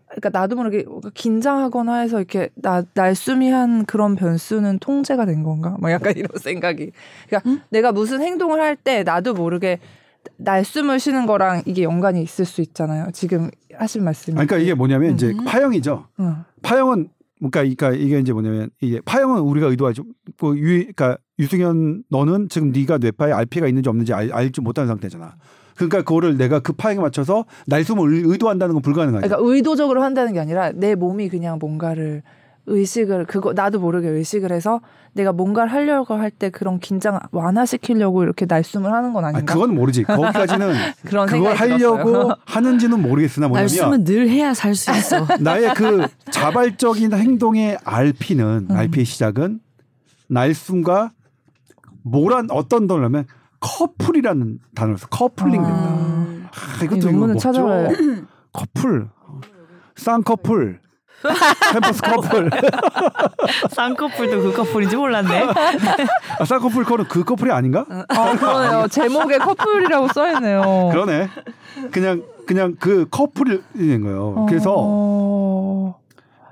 그러니까 0.08 0.30
나도 0.30 0.56
모르게 0.56 0.84
긴장하거나 1.12 1.96
해서 1.96 2.16
이렇게 2.18 2.48
나, 2.54 2.82
날숨이 2.94 3.50
한 3.50 3.84
그런 3.84 4.14
변수는 4.16 4.78
통제가 4.78 5.26
된 5.26 5.42
건가? 5.42 5.76
뭐 5.78 5.90
약간 5.90 6.14
이런 6.16 6.28
생각이. 6.40 6.92
그러니까 7.28 7.50
음? 7.50 7.60
내가 7.68 7.92
무슨 7.92 8.22
행동을 8.22 8.62
할 8.62 8.76
때 8.76 9.02
나도 9.02 9.34
모르게 9.34 9.78
날숨을 10.36 10.98
쉬는 11.00 11.26
거랑 11.26 11.62
이게 11.66 11.82
연관이 11.82 12.22
있을 12.22 12.44
수 12.44 12.60
있잖아요. 12.60 13.08
지금 13.12 13.50
하신 13.74 14.04
말씀이. 14.04 14.34
그러니까 14.34 14.58
이게 14.58 14.74
뭐냐면 14.74 15.14
이제 15.14 15.28
음. 15.28 15.44
파형이죠. 15.44 16.06
응. 16.20 16.36
파형은 16.62 17.08
그러니까, 17.38 17.60
그러니까 17.62 17.90
이게 17.92 18.18
이제 18.18 18.32
뭐냐면 18.32 18.70
이게 18.80 19.00
파형은 19.04 19.40
우리가 19.42 19.66
의도하죠. 19.68 20.04
그 20.38 20.56
유, 20.58 20.78
그러니까 20.78 21.18
유승현 21.38 22.04
너는 22.10 22.48
지금 22.48 22.72
네가 22.72 22.98
뇌파에 22.98 23.32
RP가 23.32 23.68
있는지 23.68 23.88
없는지 23.88 24.12
알, 24.14 24.32
알지 24.32 24.60
못하는 24.62 24.88
상태잖아. 24.88 25.36
그러니까 25.74 25.98
그거를 25.98 26.38
내가 26.38 26.60
그 26.60 26.72
파형에 26.72 27.00
맞춰서 27.00 27.44
날숨을 27.66 28.14
의- 28.14 28.22
의도한다는 28.24 28.74
건 28.74 28.80
불가능하죠. 28.82 29.26
그러니까 29.28 29.38
의도적으로 29.52 30.02
한다는 30.02 30.32
게 30.32 30.40
아니라 30.40 30.72
내 30.72 30.94
몸이 30.94 31.28
그냥 31.28 31.58
뭔가를 31.60 32.22
의식을 32.66 33.26
그거 33.26 33.52
나도 33.52 33.78
모르게 33.80 34.08
의식을 34.08 34.50
해서 34.52 34.80
내가 35.12 35.32
뭔가를 35.32 35.72
하려고 35.72 36.14
할 36.14 36.30
때 36.30 36.50
그런 36.50 36.78
긴장 36.80 37.18
완화시키려고 37.30 38.22
이렇게 38.22 38.44
날숨을 38.46 38.92
하는 38.92 39.12
건 39.12 39.24
아니, 39.24 39.36
아닌가? 39.36 39.54
그건 39.54 39.74
모르지. 39.74 40.02
거기까지는 40.04 40.74
그런 41.06 41.26
그걸 41.26 41.54
하려고 41.54 42.04
들었어요. 42.10 42.36
하는지는 42.44 43.00
모르겠으나 43.02 43.48
뭐냐면 43.48 43.66
날숨은 43.68 44.04
늘 44.04 44.28
해야 44.28 44.52
살 44.52 44.74
수 44.74 44.90
있어. 44.90 45.26
나의 45.40 45.72
그 45.74 46.06
자발적인 46.30 47.12
행동의 47.14 47.78
RP는 47.84 48.66
음. 48.70 48.76
RP의 48.76 49.04
시작은 49.06 49.60
날숨과 50.28 51.12
뭐란 52.02 52.48
어떤 52.50 52.86
단어냐면 52.86 53.26
커플이라는 53.60 54.58
단어로 54.74 54.96
써. 54.98 55.06
커플링 55.08 55.62
된다. 55.62 55.78
아, 55.78 56.48
아, 56.50 56.82
이 56.82 56.84
이것도 56.84 57.10
이거? 57.10 57.36
찾아봐요. 57.36 57.88
커플, 58.52 59.08
쌍커플, 59.96 60.80
캠퍼스 61.72 62.02
커플. 62.02 62.50
쌍꺼풀도 63.70 64.42
그 64.42 64.52
커플인지 64.52 64.96
몰랐네. 64.96 65.46
아, 66.38 66.44
쌍커플 66.44 66.84
거는 66.84 67.06
그 67.08 67.24
커플이 67.24 67.50
아닌가? 67.50 67.84
아, 68.08 68.36
그러네요. 68.36 68.88
제목에 68.88 69.38
커플이라고 69.38 70.08
써있네요. 70.08 70.90
그러네. 70.92 71.28
그냥 71.90 72.22
그냥 72.46 72.76
그 72.78 73.06
커플이 73.10 73.60
된 73.76 74.02
거예요. 74.02 74.46
그래서 74.48 74.74
어... 74.76 75.98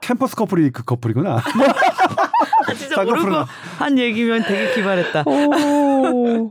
캠퍼스 0.00 0.35
커플이 0.37 0.70
그 0.70 0.85
커플이구나. 0.85 1.37
아, 1.37 2.74
진짜 2.74 3.05
모르고 3.05 3.44
한 3.79 3.98
얘기면 3.98 4.44
되게 4.44 4.74
기발했다. 4.74 5.24
오. 5.27 6.50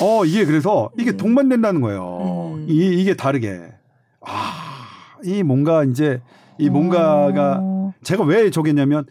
어 0.00 0.24
이게 0.24 0.44
그래서 0.44 0.90
이게 0.98 1.12
동반된다는 1.12 1.80
거예요. 1.80 2.54
음. 2.56 2.66
이 2.68 3.00
이게 3.00 3.14
다르게 3.14 3.60
아 4.20 4.64
이 5.24 5.42
뭔가 5.42 5.84
이제 5.84 6.20
이 6.58 6.68
뭔가가 6.70 7.58
어. 7.60 7.92
제가 8.02 8.24
왜 8.24 8.50
저겠냐면 8.50 9.04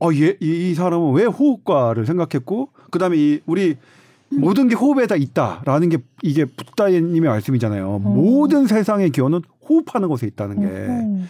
어 0.00 0.12
얘 0.12 0.36
이 0.40 0.70
이 0.70 0.74
사람은 0.74 1.12
왜 1.14 1.24
호흡과를 1.24 2.06
생각했고 2.06 2.70
그다음에 2.90 3.16
이 3.16 3.40
우리 3.46 3.76
모든 4.30 4.68
게 4.68 4.74
호흡에 4.74 5.06
다 5.06 5.16
있다라는 5.16 5.88
게 5.88 5.98
이게 6.22 6.44
북다님의 6.44 7.22
말씀이잖아요. 7.22 7.98
모든 8.00 8.66
세상의 8.66 9.10
기원은 9.10 9.40
호흡하는 9.68 10.08
것에 10.08 10.26
있다는 10.26 10.60
게 10.60 10.66
어. 10.66 11.24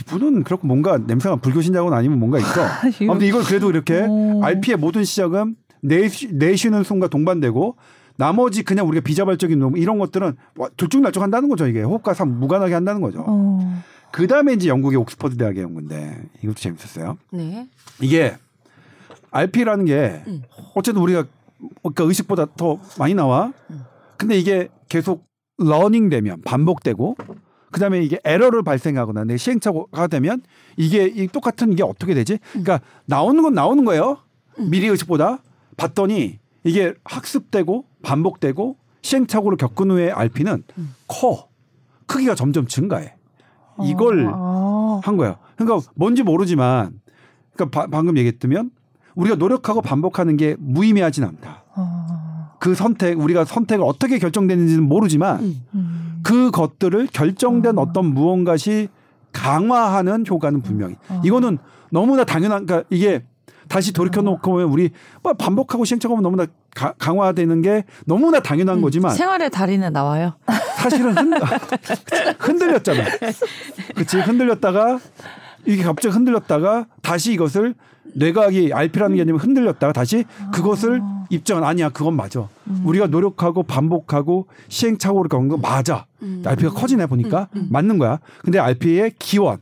이분은 0.00 0.44
그렇고 0.44 0.66
뭔가 0.66 0.98
냄새가 0.98 1.36
불교 1.36 1.60
신자고는 1.60 1.96
아니면 1.96 2.18
뭔가 2.18 2.38
있어. 2.38 2.62
아무튼 3.08 3.26
이걸 3.26 3.42
그래도 3.42 3.70
이렇게 3.70 4.04
어. 4.08 4.40
RP의 4.42 4.76
모든 4.78 5.04
시작은 5.04 5.56
내쉬, 5.82 6.28
내쉬는 6.32 6.82
순간 6.84 7.08
동반되고 7.10 7.76
나머지 8.16 8.62
그냥 8.64 8.88
우리가 8.88 9.02
비자발적인 9.04 9.58
놈 9.58 9.76
이런 9.76 9.98
것들은 9.98 10.34
와, 10.56 10.68
들쭉날쭉 10.76 11.22
한다는 11.22 11.48
거죠. 11.48 11.66
이게 11.66 11.82
호흡과 11.82 12.14
삶 12.14 12.38
무관하게 12.40 12.74
한다는 12.74 13.00
거죠. 13.00 13.24
어. 13.26 13.82
그 14.14 14.28
다음에 14.28 14.52
이제 14.52 14.68
영국의 14.68 14.96
옥스퍼드 14.98 15.36
대학의 15.36 15.64
연구인데 15.64 16.22
이것도 16.40 16.54
재밌었어요. 16.54 17.18
네. 17.32 17.68
이게 18.00 18.36
RP라는 19.32 19.86
게 19.86 20.22
음. 20.28 20.44
어쨌든 20.76 21.02
우리가 21.02 21.24
그러니까 21.82 22.04
의식보다 22.04 22.46
더 22.56 22.78
많이 22.96 23.12
나와. 23.12 23.52
근데 24.16 24.38
이게 24.38 24.68
계속 24.88 25.26
learning 25.58 26.10
되면 26.10 26.40
반복되고 26.42 27.16
그다음에 27.72 28.04
이게 28.04 28.20
에러를 28.22 28.62
발생하거나 28.62 29.24
내 29.24 29.36
시행착오가 29.36 30.06
되면 30.06 30.42
이게 30.76 31.06
이 31.06 31.26
똑같은 31.26 31.72
이게 31.72 31.82
어떻게 31.82 32.14
되지? 32.14 32.38
그러니까 32.50 32.82
나오는 33.06 33.42
건 33.42 33.52
나오는 33.52 33.84
거예요. 33.84 34.18
미리 34.70 34.86
의식보다 34.86 35.42
봤더니 35.76 36.38
이게 36.62 36.94
학습되고 37.02 37.84
반복되고 38.02 38.76
시행착오를 39.02 39.58
겪은 39.58 39.90
후에 39.90 40.12
RP는 40.12 40.62
커 41.08 41.48
크기가 42.06 42.36
점점 42.36 42.68
증가해. 42.68 43.16
이걸 43.82 44.28
아. 44.32 45.00
한 45.02 45.16
거예요. 45.16 45.36
그러니까 45.56 45.88
뭔지 45.94 46.22
모르지만 46.22 47.00
그러니까 47.54 47.80
바- 47.80 47.86
방금 47.88 48.16
얘기했다면 48.16 48.70
우리가 49.14 49.36
노력하고 49.36 49.80
반복하는 49.80 50.36
게 50.36 50.56
무의미하진 50.58 51.24
않다. 51.24 51.64
아. 51.74 52.50
그 52.58 52.74
선택 52.74 53.20
우리가 53.20 53.44
선택을 53.44 53.84
어떻게 53.84 54.18
결정되는지는 54.18 54.84
모르지만 54.88 55.40
음. 55.40 55.62
음. 55.74 56.20
그 56.22 56.50
것들을 56.50 57.08
결정된 57.12 57.78
어떤 57.78 58.06
무언가시 58.06 58.88
강화하는 59.32 60.24
효과는 60.28 60.62
분명히 60.62 60.96
이거는 61.24 61.58
너무나 61.90 62.24
당연한 62.24 62.64
그러니까 62.64 62.88
이게 62.90 63.24
다시 63.68 63.92
돌이켜 63.92 64.22
놓고 64.22 64.50
보면 64.50 64.68
우리 64.68 64.90
뭐 65.22 65.32
반복하고 65.34 65.84
시행착오면 65.84 66.22
너무나 66.22 66.46
가- 66.74 66.94
강화되는 66.98 67.62
게 67.62 67.84
너무나 68.06 68.40
당연한 68.40 68.80
거지만 68.80 69.14
생활의 69.14 69.50
달인에 69.50 69.90
나와요. 69.90 70.34
사실은 70.76 71.16
흔, 71.16 71.32
흔들렸잖아. 72.38 73.04
그치 73.94 74.18
흔들렸다가 74.18 74.98
이게 75.66 75.82
갑자기 75.82 76.12
흔들렸다가 76.14 76.86
다시 77.02 77.32
이것을 77.32 77.74
뇌과학이 78.16 78.72
RP라는 78.72 79.16
개념이 79.16 79.38
흔들렸다가 79.38 79.92
다시 79.92 80.24
그것을 80.52 81.00
입증은 81.30 81.64
아니야 81.64 81.88
그건 81.88 82.14
맞아. 82.16 82.48
우리가 82.84 83.06
노력하고 83.06 83.62
반복하고 83.62 84.46
시행착오를 84.68 85.28
겪는 85.28 85.48
거 85.48 85.56
맞아. 85.56 86.06
RP가 86.44 86.70
커지네 86.72 87.06
보니까 87.06 87.48
맞는 87.70 87.98
거야. 87.98 88.18
근데 88.42 88.58
RP의 88.58 89.12
기원 89.18 89.58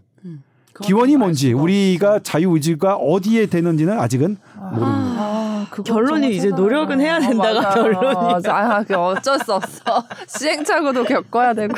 기원이 0.80 1.16
뭔지 1.16 1.52
우리가 1.52 2.20
자유의지가 2.22 2.96
어디에 2.96 3.46
되는지는 3.46 3.98
아직은 4.00 4.37
모르는 4.56 4.80
거야. 4.80 4.88
아, 5.18 5.66
결론이 5.85 6.22
좀 6.28 6.32
이제. 6.32 6.48
노력은 6.48 7.00
해야 7.00 7.18
된다가. 7.18 7.70
결론이야. 7.74 8.12
맞아. 8.14 8.56
아, 8.56 8.82
그 8.82 8.94
어쩔 8.96 9.38
수 9.38 9.52
없어. 9.54 9.82
시행착오도 10.28 11.04
겪어야 11.04 11.52
되고. 11.54 11.74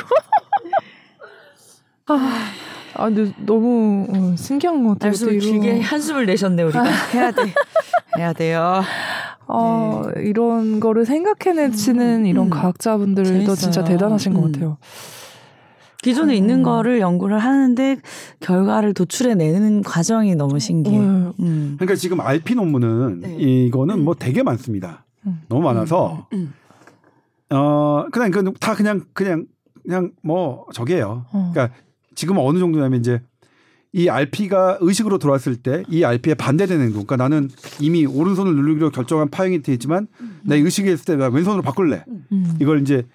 아, 2.07 2.49
아, 2.95 3.05
근데 3.09 3.33
너무 3.45 4.05
어, 4.09 4.35
신기한 4.37 4.83
것 4.83 4.99
같아요. 4.99 5.11
이런- 5.29 5.39
길게 5.39 5.81
한숨을 5.81 6.25
내셨네 6.25 6.63
우리가. 6.63 6.83
해야 7.13 7.31
돼. 7.31 7.53
해야 8.17 8.33
돼요. 8.33 8.83
아, 9.47 10.01
이런 10.17 10.79
거를 10.79 11.05
생각해내시는 11.05 12.25
이런 12.25 12.45
음. 12.45 12.49
과학자분들도 12.49 13.29
재밌어요. 13.29 13.55
진짜 13.55 13.83
대단하신 13.83 14.33
것 14.33 14.43
음. 14.45 14.51
같아요. 14.51 14.77
기존에 16.05 16.35
있는 16.35 16.59
음. 16.59 16.63
거를 16.63 16.99
연구를 16.99 17.39
하는데 17.39 17.97
결과를 18.39 18.93
도출해내는 18.93 19.81
과정이 19.81 20.35
너무 20.35 20.59
신기해. 20.59 20.99
어, 20.99 21.33
음. 21.39 21.73
그러니까 21.79 21.95
지금 21.95 22.21
RP 22.21 22.53
논문은 22.53 23.21
네. 23.21 23.35
이거는 23.39 24.03
뭐 24.03 24.13
되게 24.13 24.43
많습니다. 24.43 25.03
음. 25.25 25.41
너무 25.49 25.63
많아서 25.63 26.27
음. 26.33 26.53
어 27.49 28.05
그냥 28.11 28.29
그다 28.29 28.75
그냥 28.75 29.01
그냥 29.13 29.47
그냥 29.83 30.11
뭐 30.21 30.67
저게요. 30.75 31.25
어. 31.31 31.51
그러니까 31.51 31.75
지금은 32.13 32.39
어느 32.43 32.59
정도냐면 32.59 32.99
이제 32.99 33.19
이 33.91 34.07
RP가 34.07 34.77
의식으로 34.81 35.17
들어왔을 35.17 35.55
때 35.55 35.83
이 35.89 36.03
RP에 36.03 36.35
반대되는 36.35 36.85
행동. 36.85 37.05
그러니까 37.05 37.15
나는 37.17 37.49
이미 37.79 38.05
오른손을 38.05 38.53
누르기로 38.55 38.91
결정한 38.91 39.29
파형이 39.31 39.63
되지만 39.63 40.05
내 40.43 40.57
의식이 40.57 40.87
있을 40.93 41.03
때 41.05 41.15
나 41.15 41.29
왼손으로 41.29 41.63
바꿀래. 41.63 42.03
음. 42.31 42.57
이걸 42.61 42.81
이제 42.81 43.07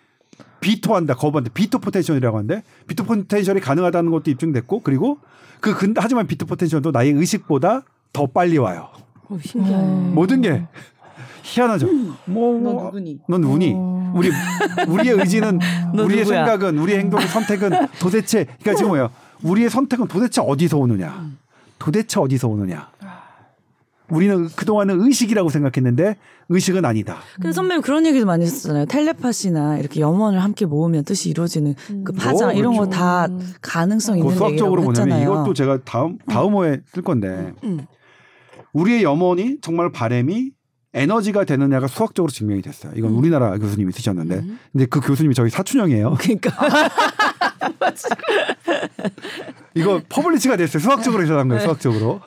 비토한다, 0.61 1.15
거부한다. 1.15 1.51
veto 1.55 1.79
potential이라고 1.79 2.37
하는데 2.37 2.63
veto 2.87 3.05
potential이 3.05 3.61
가능하다는 3.61 4.11
것도 4.11 4.31
입증됐고 4.31 4.81
그리고 4.81 5.19
그 5.61 5.75
근, 5.75 5.95
하지만 5.97 6.27
비토 6.27 6.47
포텐셜도 6.47 6.91
나의 6.91 7.13
의식보다 7.13 7.83
더 8.13 8.27
빨리 8.27 8.59
와요. 8.59 8.89
어, 9.29 9.39
신기하네. 9.43 9.85
음. 9.85 10.13
모든 10.15 10.41
게 10.41 10.63
희한하죠. 11.43 11.87
뭐, 12.27 12.55
넌뭐 12.59 12.85
누구니? 12.85 13.19
넌 13.29 13.41
누구니? 13.41 13.73
어. 13.75 14.13
우리 14.15 14.31
우리의 14.89 15.17
의지는 15.19 15.59
너 15.95 16.05
우리의 16.05 16.23
누구야? 16.25 16.45
생각은 16.45 16.79
우리의 16.79 16.99
행동의 17.01 17.27
선택은 17.29 17.71
도대체 18.01 18.45
그러니까 18.45 18.75
지금 18.75 18.89
뭐예요? 18.89 19.11
우리의 19.43 19.71
선택은 19.71 20.09
도대체 20.09 20.41
어디서 20.41 20.79
오느냐? 20.79 21.31
도대체 21.79 22.21
어디서 22.21 22.49
오느냐? 22.49 22.91
우리는 24.11 24.49
그동안은 24.49 25.01
의식이라고 25.01 25.49
생각했는데 25.51 26.17
의식은 26.49 26.85
아니다. 26.85 27.19
근데 27.37 27.53
선배님 27.53 27.83
그런 27.83 28.07
얘기도 28.07 28.27
많이 28.27 28.45
했었잖아요. 28.45 28.87
텔레파시나 28.87 29.79
이렇게 29.79 30.01
염원을 30.01 30.43
함께 30.43 30.67
모으면 30.67 31.05
뜻이 31.05 31.31
이루어지는 31.31 31.75
그 32.05 32.13
파장 32.13 32.51
어, 32.51 32.53
이런 32.53 32.73
그렇죠. 32.75 32.91
거다 32.91 33.29
가능성 33.63 34.19
있는 34.19 34.31
그 34.31 34.37
수학적으로 34.37 34.83
얘기라고 34.83 34.91
했잖아요. 34.91 35.23
이것도 35.23 35.55
제가 35.55 35.79
다음 35.85 36.19
다음 36.27 36.55
호에 36.55 36.81
쓸 36.93 37.03
건데 37.03 37.53
음. 37.65 37.87
우리의 38.73 39.03
염원이 39.03 39.59
정말 39.61 39.91
바램이 39.93 40.53
에너지가 40.93 41.45
되느냐가 41.45 41.87
수학적으로 41.87 42.33
증명이 42.33 42.63
됐어요. 42.63 42.93
이건 42.97 43.13
우리나라 43.13 43.57
교수님이 43.59 43.93
쓰셨는데, 43.93 44.35
음. 44.37 44.59
근데 44.73 44.87
그 44.87 45.01
교수님이 45.01 45.37
저희 45.37 45.49
사촌형이에요. 45.49 46.17
그러니까 46.19 46.51
이거 49.75 50.01
publish가 50.09 50.57
됐어요. 50.57 50.81
수학적으로 50.83 51.23
해석한 51.23 51.47
거예요. 51.47 51.63
수학적으로. 51.63 52.21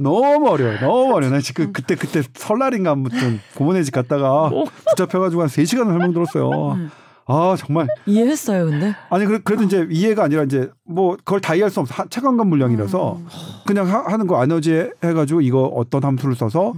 너무 0.00 0.48
어려워. 0.48 0.78
너무 0.80 1.14
어려워. 1.14 1.32
나 1.32 1.40
지금 1.40 1.72
그때 1.72 1.94
그때 1.94 2.22
설날인가 2.34 2.92
아무튼 2.92 3.38
고모네 3.54 3.82
집 3.82 3.92
갔다가 3.92 4.50
붙잡혀가지고 4.88 5.42
한 5.42 5.48
3시간을 5.48 5.86
설명 5.88 6.12
들었어요. 6.14 6.78
아 7.26 7.54
정말 7.58 7.86
이해했어요. 8.06 8.64
근데 8.66 8.94
아니 9.10 9.24
그래, 9.26 9.38
그래도 9.44 9.62
이제 9.62 9.86
이해가 9.90 10.24
아니라 10.24 10.42
이제 10.42 10.70
뭐 10.84 11.16
그걸 11.16 11.40
다 11.40 11.54
이해할 11.54 11.70
수 11.70 11.80
없어 11.80 11.94
하- 11.94 12.06
체감관 12.06 12.48
물량이라서 12.48 13.20
그냥 13.66 13.86
하, 13.86 13.98
하는 14.10 14.26
거 14.26 14.42
에너지 14.42 14.88
해가지고 15.04 15.42
이거 15.42 15.64
어떤 15.64 16.02
함수를 16.02 16.34
써서 16.34 16.72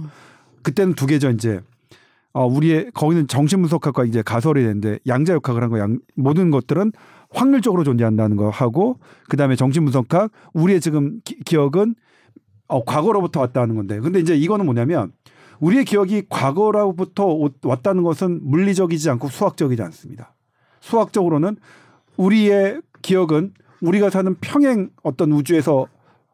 그때는 0.61 0.93
두 0.93 1.07
개죠 1.07 1.29
이제 1.31 1.61
어 2.33 2.45
우리의 2.45 2.91
거기는 2.93 3.27
정신분석학과 3.27 4.05
이제 4.05 4.21
가설이 4.21 4.61
되는데 4.61 4.99
양자 5.07 5.33
역학을 5.33 5.63
한 5.63 5.69
거 5.69 5.79
양 5.79 5.99
모든 6.15 6.51
것들은 6.51 6.91
확률적으로 7.31 7.83
존재한다는 7.83 8.37
거 8.37 8.49
하고 8.49 8.99
그 9.29 9.37
다음에 9.37 9.55
정신분석학 9.55 10.29
우리의 10.53 10.81
지금 10.81 11.19
기, 11.23 11.39
기억은 11.45 11.95
어 12.73 12.83
과거로부터 12.83 13.39
왔다는 13.39 13.75
건데 13.75 13.99
근데 13.99 14.19
이제 14.19 14.35
이거는 14.35 14.65
뭐냐면 14.65 15.11
우리의 15.59 15.85
기억이 15.85 16.23
과거로부터 16.27 17.27
오- 17.27 17.49
왔다는 17.63 18.01
것은 18.03 18.39
물리적이지 18.43 19.09
않고 19.11 19.29
수학적이지 19.29 19.81
않습니다. 19.83 20.33
수학적으로는 20.81 21.57
우리의 22.17 22.81
기억은 23.03 23.53
우리가 23.81 24.09
사는 24.09 24.35
평행 24.41 24.89
어떤 25.03 25.31
우주에서 25.31 25.87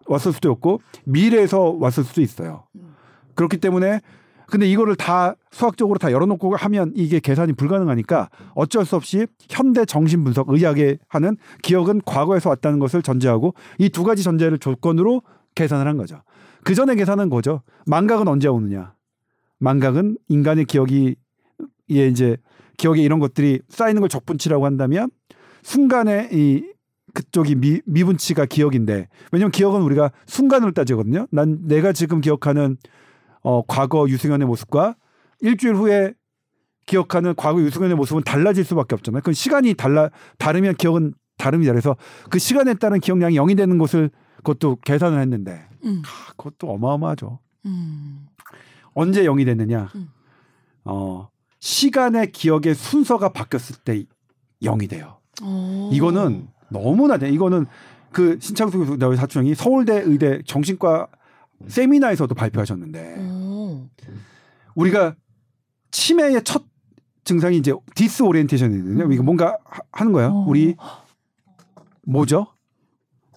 왔을 0.08 0.32
수도 0.32 0.52
있고 0.54 0.82
미래에서 1.04 1.72
왔을 1.80 2.04
수도 2.06 2.22
있어요. 2.22 2.64
그렇기 3.36 3.58
때문에 3.58 4.00
근데 4.48 4.68
이거를 4.68 4.96
다 4.96 5.36
수학적으로 5.52 6.00
다 6.00 6.12
열어놓고 6.12 6.56
하면 6.56 6.92
이게 6.96 7.20
계산이 7.20 7.54
불가능하니까 7.54 8.30
어쩔 8.56 8.86
수 8.86 8.96
없이 8.96 9.28
현대 9.50 9.86
정신 9.86 10.24
분석 10.24 10.50
의학에 10.50 10.98
하는 11.08 11.38
기억은 11.62 12.02
과거에서 12.06 12.50
왔다는 12.50 12.80
것을 12.80 13.02
전제하고 13.04 13.54
이 13.78 13.90
두 13.90 14.04
가지 14.04 14.24
전제를 14.24 14.58
조건으로 14.58 15.22
계산을 15.56 15.88
한 15.88 15.98
거죠. 15.98 16.22
그 16.64 16.76
전에 16.76 16.96
계산은 16.96 17.30
거죠. 17.30 17.62
망각은 17.86 18.28
언제 18.28 18.48
오느냐? 18.48 18.94
망각은 19.60 20.18
인간의 20.28 20.66
기억이 20.66 21.16
예 21.92 22.08
이제 22.08 22.38
기억에 22.78 23.02
이런 23.02 23.20
것들이 23.20 23.62
쌓이는 23.68 24.00
걸 24.00 24.10
적분치라고 24.10 24.66
한다면 24.66 25.10
순간에 25.64 26.30
이 26.32 26.64
그쪽이 27.14 27.56
미, 27.56 27.82
미분치가 27.86 28.46
기억인데 28.46 29.08
왜냐면 29.32 29.52
기억은 29.52 29.82
우리가 29.82 30.12
순간으로 30.26 30.72
따지거든요. 30.72 31.28
난 31.32 31.60
내가 31.68 31.92
지금 31.92 32.22
기억하는 32.22 32.78
어 33.42 33.64
과거 33.68 34.08
유승현의 34.08 34.48
모습과 34.48 34.96
일주일 35.42 35.76
후에 35.76 36.14
기억하는 36.86 37.34
과거 37.36 37.62
유승현의 37.62 37.96
모습은 37.96 38.24
달라질 38.24 38.64
수밖에 38.64 38.96
없잖아요. 38.96 39.22
그 39.24 39.34
시간이 39.34 39.74
달라 39.74 40.10
다르면 40.38 40.76
기억은 40.76 41.14
다릅니다. 41.38 41.72
그래서 41.72 41.96
그 42.30 42.40
시간에 42.40 42.74
따른 42.74 43.00
기억량이 43.00 43.36
0이 43.36 43.56
되는 43.56 43.78
것을 43.78 44.10
그것도 44.40 44.78
계산을 44.84 45.20
했는데 45.22 45.68
음. 45.86 46.02
아, 46.06 46.32
그것도 46.38 46.72
어마어마하죠. 46.72 47.40
음. 47.66 48.28
언제 48.94 49.24
0이 49.24 49.46
됐느냐? 49.46 49.90
음. 49.96 50.10
어, 50.86 51.30
시간의 51.60 52.32
기억의 52.32 52.76
순서가 52.76 53.30
바뀌었을 53.34 53.78
때 53.84 54.06
0이 54.62 54.90
돼요. 54.90 55.20
어. 55.42 55.90
이거는 55.94 56.48
너무나 56.70 57.18
돼. 57.18 57.30
이거는 57.30 57.66
그 58.12 58.38
신창수 58.42 58.78
교수 58.80 58.96
나의 58.98 59.16
사촌형이 59.18 59.56
서울대 59.56 60.02
의대 60.02 60.42
정신과 60.44 61.08
세미나에서도 61.68 62.34
발표하셨는데 62.34 63.16
어. 63.20 63.90
우리가 64.76 65.16
치매의 65.92 66.44
첫 66.44 66.64
증상이 67.24 67.58
이제 67.58 67.74
디스오리엔테이션이거든요. 67.96 69.12
이거 69.14 69.24
뭔가 69.24 69.58
하- 69.66 69.82
하는 69.92 70.12
거예요. 70.14 70.30
어. 70.30 70.46
우리 70.48 70.76
뭐죠? 72.06 72.48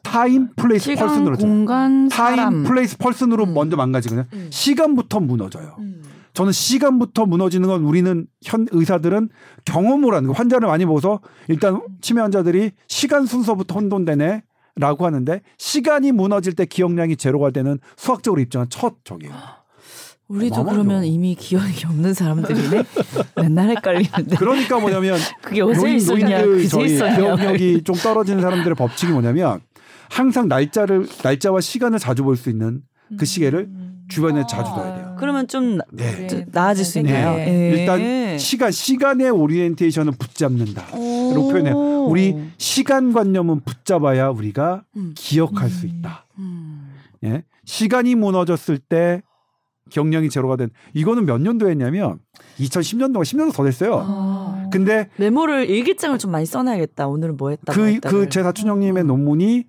time, 0.03 0.49
place, 0.57 0.91
시간, 0.91 1.07
person으로 1.07 1.37
공간, 1.37 2.09
time, 2.09 2.37
사람. 2.37 2.63
place, 2.65 2.99
person으로 2.99 3.45
음. 3.45 3.55
먼저 3.55 3.77
망가지거든요. 3.77 4.27
음. 4.33 4.49
시간부터 4.51 5.21
무너져요. 5.21 5.77
음. 5.79 6.03
저는 6.35 6.53
시간부터 6.53 7.27
무너지는 7.27 7.69
건 7.69 7.85
우리는 7.85 8.27
현 8.43 8.67
의사들은 8.71 9.29
경험을 9.67 10.15
하는 10.15 10.29
거 10.29 10.33
환자를 10.35 10.67
많이 10.67 10.87
보고서 10.87 11.21
일단 11.49 11.83
치매 12.01 12.21
환자들이 12.23 12.71
시간 12.89 13.27
순서부터 13.27 13.75
혼돈되네 13.75 14.43
라고 14.77 15.05
하는데 15.05 15.43
시간이 15.59 16.13
무너질 16.13 16.55
때 16.55 16.65
기억량이 16.65 17.17
제로가 17.17 17.51
되는 17.51 17.79
수학적으로 17.97 18.41
입증한 18.41 18.69
첫 18.71 18.95
적이에요. 19.05 19.35
우리도. 20.29 20.65
그러면 20.65 21.05
이미 21.05 21.35
기억이 21.35 21.85
없는 21.85 22.15
사람들이네. 22.15 22.83
맨날 23.37 23.69
헷갈리는데. 23.69 24.37
그러니까 24.37 24.81
뭐냐면 24.81 25.19
그게 25.43 25.61
어제 25.61 25.95
있었냐, 25.95 26.43
그제 26.47 26.81
있었냐. 26.81 27.17
기억력이 27.17 27.83
좀 27.85 27.95
떨어지는 27.97 28.41
사람들의 28.41 28.75
법칙이 28.75 29.13
뭐냐면 29.13 29.61
항상 30.13 30.47
날짜를 30.49 31.09
날짜와 31.25 31.61
시간을 31.61 31.99
자주 31.99 32.23
볼 32.23 32.37
수 32.37 32.51
있는 32.51 32.83
그 33.19 33.25
시계를 33.25 33.71
주변에 34.09 34.45
자주 34.49 34.71
둬야 34.75 34.95
돼요. 34.95 35.17
그러면 35.19 35.49
좀 35.49 35.79
나- 35.79 35.85
네. 35.91 36.27
좀 36.27 36.45
나아질 36.53 36.85
수 36.85 37.01
네. 37.01 37.09
있나요? 37.09 37.37
네. 37.37 37.73
예. 37.73 37.81
일단 37.81 38.39
시간 38.39 38.71
시간의 38.71 39.31
오리엔테이션을 39.31 40.13
붙잡는다. 40.19 40.85
로 40.95 41.49
표현해요. 41.49 41.77
우리 42.05 42.37
시간 42.59 43.13
관념은 43.13 43.61
붙잡아야 43.61 44.29
우리가 44.31 44.85
음. 44.97 45.13
기억할 45.17 45.71
수 45.71 45.87
있다. 45.87 46.27
음. 46.39 46.93
예? 47.25 47.45
시간이 47.65 48.15
무너졌을 48.17 48.77
때 48.79 49.23
기억량이 49.89 50.29
제로가 50.31 50.57
된 50.57 50.71
이거는 50.95 51.25
몇 51.27 51.39
년도에 51.41 51.71
했냐면 51.71 52.19
2010년도가 52.59 53.23
10년도 53.23 53.55
더 53.55 53.65
됐어요. 53.65 54.03
아. 54.07 54.69
근데 54.71 55.09
메모를 55.17 55.69
일기장을 55.71 56.19
좀 56.19 56.31
많이 56.33 56.45
써놔야겠다. 56.45 57.07
오늘은 57.09 57.37
뭐 57.39 57.51
했다. 57.51 57.73
뭐그 57.75 57.93
했다를. 57.95 58.19
그제 58.21 58.43
사촌 58.43 58.69
형님의 58.69 59.05
논문이 59.05 59.65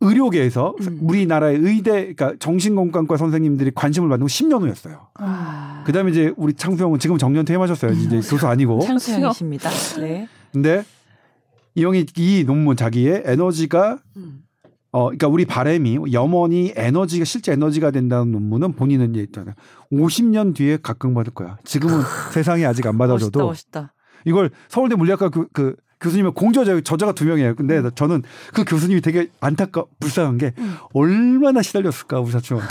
의료계에서 0.00 0.74
음. 0.80 0.98
우리나라의 1.00 1.58
의대 1.58 2.14
그러니까 2.14 2.34
정신건강과 2.38 3.16
선생님들이 3.16 3.72
관심을 3.74 4.08
받는 4.08 4.26
건 4.26 4.28
10년 4.28 4.60
후였어요. 4.60 5.08
아. 5.14 5.82
그다음에 5.86 6.10
이제 6.10 6.32
우리 6.36 6.52
창수 6.52 6.82
형은 6.84 6.98
지금 6.98 7.16
정년 7.16 7.44
퇴임하셨어요. 7.44 7.92
이제 7.92 8.16
교수 8.16 8.46
아니고. 8.46 8.80
창수 8.80 9.12
형이십니다. 9.12 9.70
네. 10.00 10.28
근데 10.52 10.84
이 11.74 11.84
형이 11.84 12.06
이 12.16 12.44
논문 12.46 12.76
자기의 12.76 13.22
에너지가 13.24 13.98
음. 14.16 14.42
어, 14.92 15.04
그러니까 15.06 15.28
우리 15.28 15.44
바램이 15.44 15.98
염원이 16.12 16.72
에너지가 16.74 17.24
실제 17.24 17.52
에너지가 17.52 17.90
된다는 17.90 18.32
논문은 18.32 18.72
본인은 18.72 19.10
이제 19.14 19.20
있잖아요. 19.24 19.54
50년 19.92 20.54
뒤에 20.54 20.78
각광받을 20.82 21.34
거야. 21.34 21.58
지금은 21.64 22.00
세상에 22.32 22.64
아직 22.64 22.86
안 22.86 22.96
멋있다, 22.96 23.14
받아줘도 23.14 23.46
멋있다. 23.46 23.92
이걸 24.24 24.50
서울대 24.68 24.94
물리학과 24.94 25.28
그, 25.28 25.48
그 25.52 25.76
교수님의 26.00 26.32
공저자 26.34 26.78
저자가 26.80 27.12
두 27.12 27.24
명이에요. 27.24 27.54
근데 27.54 27.82
저는 27.94 28.22
그 28.52 28.64
교수님이 28.64 29.00
되게 29.00 29.28
안타까 29.40 29.84
불쌍한 29.98 30.38
게 30.38 30.52
얼마나 30.92 31.62
시달렸을까 31.62 32.20
우리 32.20 32.32
사촌. 32.32 32.60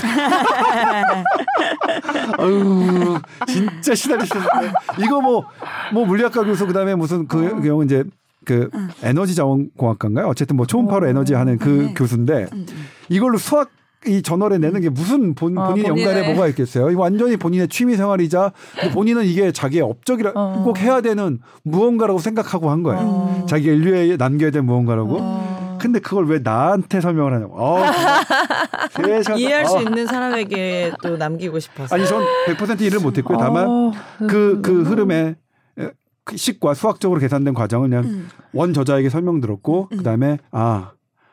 아유 2.38 3.20
진짜 3.48 3.96
시달리셨는데 3.96 4.74
이거 5.00 5.22
뭐뭐 5.22 6.06
물리학과 6.06 6.44
교수 6.44 6.68
그다음에 6.68 6.96
무슨 6.96 7.28
그, 7.28 7.62
그 7.62 7.68
형은 7.68 7.86
이제 7.86 8.04
그 8.46 8.70
에너지 9.02 9.34
자원 9.36 9.70
공학과인가요? 9.76 10.28
어쨌든 10.28 10.56
뭐 10.56 10.66
초음파로 10.66 11.08
에너지 11.08 11.34
하는 11.34 11.58
그 11.58 11.70
네. 11.70 11.94
교수인데 11.96 12.48
음, 12.54 12.66
음. 12.70 12.88
이걸로 13.10 13.38
수학 13.38 13.72
이 14.08 14.22
전월에 14.22 14.58
내는 14.60 14.82
게 14.82 14.90
무슨 14.90 15.34
본, 15.34 15.58
어, 15.58 15.70
본인의 15.70 15.92
본인의- 15.92 16.00
연관에 16.06 16.28
뭐가 16.34 16.48
있겠어요? 16.50 16.98
완전히 16.98 17.38
본인의 17.38 17.68
취미 17.70 17.96
생활이자 17.96 18.52
본인은 18.94 19.26
이게 19.26 19.52
자기의 19.52 19.82
업적이라 19.84 20.34
어. 20.36 20.62
꼭 20.64 20.80
해야 20.80 21.02
되는 21.02 21.40
무언가라고 21.64 22.20
생각하고 22.20 22.70
한 22.70 22.84
거예요. 22.84 23.00
어. 23.02 23.46
자기 23.50 23.66
인류에 23.68 24.18
남겨야 24.18 24.52
될 24.52 24.62
무언가라고. 24.62 25.18
어. 25.20 25.78
근데 25.82 26.00
그걸 26.00 26.26
왜 26.28 26.40
나한테 26.40 27.02
설명을 27.02 27.34
하냐고. 27.34 27.54
어, 27.58 27.80
이해할 29.38 29.66
어. 29.66 29.68
수 29.68 29.80
있는 29.80 30.06
사람에게 30.08 30.92
또 31.02 31.18
남기고 31.18 31.60
싶어서. 31.60 31.94
아니 31.96 32.08
전 32.08 32.24
100% 32.48 32.82
일을 32.82 33.00
못했고요. 33.00 33.38
다만 33.38 33.68
어, 33.68 33.92
그그 34.28 34.84
흐름에 34.84 35.36
에, 35.80 35.90
그 36.24 36.38
식과 36.38 36.74
수학적으로 36.74 37.20
계산된 37.20 37.54
과정을 37.54 37.90
그냥 37.90 38.04
음. 38.06 38.30
원 38.54 38.74
저자에게 38.74 39.10
설명 39.10 39.42
들었고 39.42 39.90
음. 39.92 39.98
그다음에 39.98 40.38
아 40.52 40.92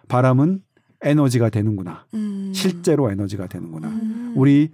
바람은 0.08 0.60
에너지가 1.02 1.50
되는구나. 1.50 2.04
음. 2.14 2.52
실제로 2.54 3.10
에너지가 3.10 3.46
되는구나. 3.46 3.88
음. 3.88 4.32
우리 4.36 4.70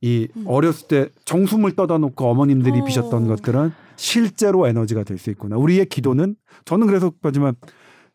이 0.00 0.26
어렸을 0.46 0.88
때 0.88 1.08
정숨을 1.24 1.76
떠다 1.76 1.98
놓고 1.98 2.26
어머님들이 2.26 2.80
어. 2.80 2.84
비셨던 2.84 3.28
것들은 3.28 3.70
실제로 3.96 4.66
에너지가 4.66 5.04
될 5.04 5.16
수 5.18 5.30
있구나. 5.30 5.56
우리의 5.56 5.86
기도는 5.86 6.34
저는 6.64 6.86
그래서 6.88 7.12
하지만 7.22 7.54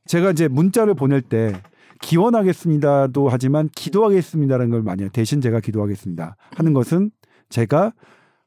제가 0.05 0.31
이제 0.31 0.47
문자를 0.49 0.95
보낼 0.95 1.21
때 1.21 1.53
기원하겠습니다도 2.01 3.29
하지만 3.29 3.69
기도하겠습니다라는 3.73 4.69
걸 4.69 4.81
많이 4.83 5.03
해요. 5.03 5.09
대신 5.13 5.39
제가 5.41 5.59
기도하겠습니다 5.61 6.35
하는 6.55 6.73
것은 6.73 7.11
제가 7.49 7.93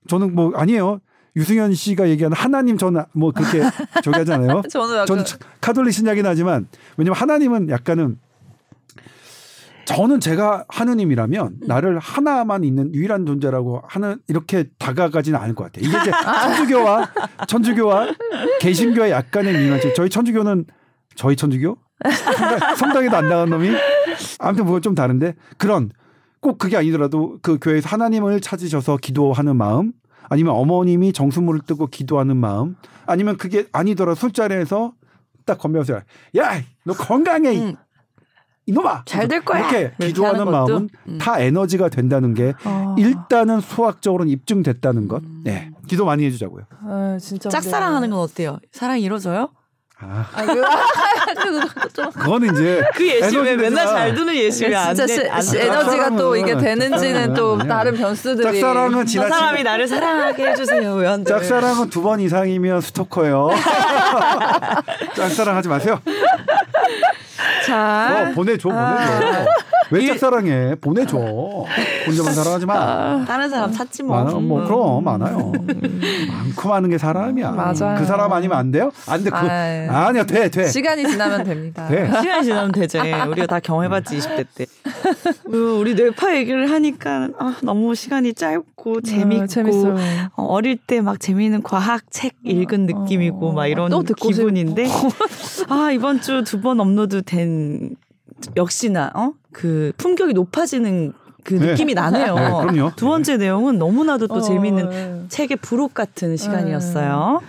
저는 0.08 0.34
뭐 0.34 0.52
아니에요. 0.54 1.00
유승현 1.36 1.74
씨가 1.74 2.08
얘기하는 2.10 2.36
하나님 2.36 2.76
저는 2.76 3.02
뭐 3.14 3.30
그렇게 3.32 3.62
저기 4.02 4.18
하잖아요. 4.18 4.62
저는 4.68 5.06
저는 5.06 5.24
카톨릭 5.60 5.94
신약이긴 5.94 6.26
하지만 6.26 6.66
왜냐면 6.96 7.16
하나님은 7.16 7.70
약간은 7.70 8.18
저는 9.84 10.20
제가 10.20 10.64
하느님이라면 10.68 11.56
나를 11.66 11.98
하나만 11.98 12.62
있는 12.64 12.94
유일한 12.94 13.26
존재라고 13.26 13.82
하는 13.86 14.18
이렇게 14.28 14.64
다가가지는 14.78 15.38
않을 15.38 15.54
것 15.54 15.64
같아요. 15.64 15.88
이게 15.88 15.98
이제 16.00 16.10
천주교와 16.42 17.10
천주교와 17.48 18.08
개신교의 18.60 19.10
약간의 19.10 19.52
미묘한 19.58 19.80
저희 19.96 20.08
천주교는 20.08 20.66
저희 21.16 21.34
천주교 21.36 21.76
성당, 22.24 22.74
성당에도 22.76 23.16
안 23.16 23.28
나간 23.28 23.50
놈이 23.50 23.70
아무튼 24.38 24.64
그건 24.64 24.80
좀 24.82 24.94
다른데 24.94 25.34
그런 25.58 25.90
꼭 26.40 26.56
그게 26.58 26.76
아니더라도 26.76 27.38
그 27.42 27.58
교회에서 27.60 27.88
하나님을 27.88 28.40
찾으셔서 28.40 28.96
기도하는 28.98 29.56
마음 29.56 29.92
아니면 30.28 30.54
어머님이 30.54 31.12
정수물을 31.12 31.62
뜨고 31.66 31.88
기도하는 31.88 32.36
마음 32.36 32.76
아니면 33.06 33.36
그게 33.36 33.66
아니더라도 33.72 34.14
술자리에서 34.14 34.92
딱 35.44 35.58
건배하세요. 35.58 36.00
야, 36.38 36.62
너 36.84 36.92
건강해. 36.94 37.52
이- 37.52 37.58
음. 37.60 37.74
이놈아. 38.66 39.02
잘 39.06 39.26
될 39.26 39.40
거야. 39.44 39.60
이렇게 39.70 39.92
기도하는. 40.00 40.50
마음은 40.50 40.88
음. 41.08 41.18
다 41.18 41.40
에너지가 41.40 41.88
된다는 41.88 42.34
게 42.34 42.52
어. 42.64 42.94
일단은 42.98 43.60
수학적으로는 43.60 44.30
입증됐다는 44.32 45.08
것. 45.08 45.22
음. 45.22 45.40
네. 45.44 45.70
기도 45.88 46.04
많이 46.04 46.24
해주자고요. 46.26 46.64
아, 46.86 47.18
진짜 47.20 47.48
짝사랑하는 47.48 48.10
건 48.10 48.20
어때요? 48.20 48.58
사랑 48.72 49.00
이루어져요? 49.00 49.48
아, 50.02 50.26
아, 50.34 50.44
그, 50.46 50.62
그거는 52.20 52.54
이제 52.54 52.82
그 52.94 53.06
예시 53.06 53.36
왜 53.36 53.54
맨날. 53.54 53.86
잘 53.86 54.14
드는 54.14 54.34
예시 54.34 54.64
왜안 54.64 54.94
진짜 54.94 55.06
시, 55.12 55.28
안 55.28 55.42
시- 55.42 55.52
돼? 55.52 55.66
에너지가 55.66 56.16
또 56.16 56.36
이게 56.36 56.56
되는지는 56.56 57.34
또 57.34 57.58
다른 57.58 57.94
변수들이 57.94 58.60
짝사랑은 58.60 59.04
저 59.04 59.28
사람이 59.28 59.62
나를 59.62 59.86
사랑하게 59.86 60.50
해주세요. 60.52 60.94
왜 60.94 61.06
안 61.06 61.22
돼? 61.22 61.28
짝사랑은 61.30 61.90
두 61.90 62.00
번 62.00 62.20
이상이면 62.20 62.80
스토커예요. 62.80 63.50
짝사랑 65.16 65.56
하지 65.56 65.68
마세요. 65.68 66.00
자, 67.66 68.28
어, 68.30 68.34
보내줘, 68.34 68.68
보내줘. 68.68 69.46
왜 69.92 70.06
짝사랑해? 70.06 70.76
보내줘. 70.80 71.16
혼자만 72.06 72.32
사랑하지 72.32 72.66
마. 72.66 73.24
다른 73.26 73.50
사람 73.50 73.72
찾지 73.72 74.04
뭐. 74.04 74.16
많아, 74.22 74.38
뭐 74.38 74.60
음. 74.60 74.64
그럼 74.64 75.04
많아요. 75.04 75.50
많고 76.28 76.68
많은 76.68 76.90
게 76.90 76.96
사람이야. 76.98 77.50
맞아요. 77.50 77.98
그 77.98 78.04
사람 78.04 78.32
아니면 78.32 78.56
안 78.58 78.70
돼요? 78.70 78.92
안 79.08 79.24
돼. 79.24 79.30
그, 79.30 79.36
아이. 79.36 79.88
아니야, 79.88 80.24
돼, 80.24 80.48
돼. 80.48 80.68
시간이 80.68 81.08
지나면 81.08 81.42
됩니다. 81.42 81.88
돼. 81.88 82.06
시간이 82.06 82.44
지나면 82.44 82.70
되죠. 82.72 83.02
예, 83.04 83.14
우리가 83.22 83.46
다 83.48 83.58
경험해봤지 83.58 84.16
20대 84.18 84.46
때. 84.54 84.66
어, 85.48 85.56
우리 85.80 85.94
뇌파 85.94 86.36
얘기를 86.36 86.70
하니까 86.70 87.28
아, 87.38 87.56
너무 87.62 87.96
시간이 87.96 88.34
짧고 88.34 89.00
재밌고 89.00 89.42
아, 89.42 89.46
재밌어요. 89.48 89.96
어, 90.36 90.44
어릴 90.44 90.76
때 90.76 91.00
막 91.00 91.18
재미있는 91.18 91.62
과학 91.62 92.02
책 92.10 92.34
읽은 92.44 92.82
어, 92.92 93.00
느낌이고 93.00 93.52
막 93.52 93.66
이런 93.66 93.90
기분인데 94.04 94.86
아 95.68 95.90
이번 95.92 96.20
주 96.20 96.44
두 96.44 96.60
번 96.60 96.78
업로드 96.78 97.22
된 97.30 97.94
역시나 98.56 99.12
어? 99.14 99.32
그 99.52 99.92
품격이 99.96 100.32
높아지는 100.34 101.12
그 101.44 101.54
네. 101.54 101.66
느낌이 101.68 101.94
나네요. 101.94 102.34
네, 102.34 102.50
그럼요. 102.50 102.92
두 102.96 103.06
번째 103.06 103.36
내용은 103.36 103.78
너무나도 103.78 104.26
또 104.28 104.34
어, 104.34 104.40
재미있는 104.40 104.90
네. 104.90 105.24
책의 105.28 105.58
부록 105.62 105.94
같은 105.94 106.36
시간이었어요. 106.36 107.40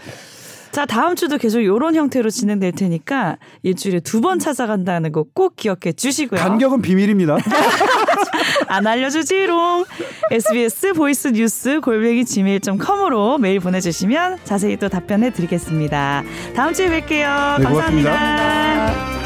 자, 0.71 0.85
다음 0.85 1.15
주도 1.17 1.37
계속 1.37 1.59
이런 1.59 1.95
형태로 1.95 2.29
진행될 2.29 2.71
테니까 2.71 3.37
일주일에 3.63 3.99
두 3.99 4.21
번 4.21 4.39
찾아간다는 4.39 5.11
거 5.11 5.25
꼭 5.33 5.55
기억해 5.57 5.91
주시고요. 5.93 6.39
간격은 6.39 6.81
비밀입니다. 6.81 7.37
안 8.67 8.87
알려주지롱. 8.87 9.83
SBS 10.31 10.93
voice 10.93 11.27
news 11.29 11.81
골뱅이 11.81 12.23
gmail.com으로 12.23 13.37
메일 13.39 13.59
보내주시면 13.59 14.39
자세히 14.45 14.77
또 14.77 14.87
답변해 14.87 15.31
드리겠습니다. 15.33 16.23
다음 16.55 16.73
주에 16.73 16.87
뵐게요. 16.87 17.59
네, 17.59 17.65
고맙습니다. 17.65 18.11
감사합니다. 18.11 19.20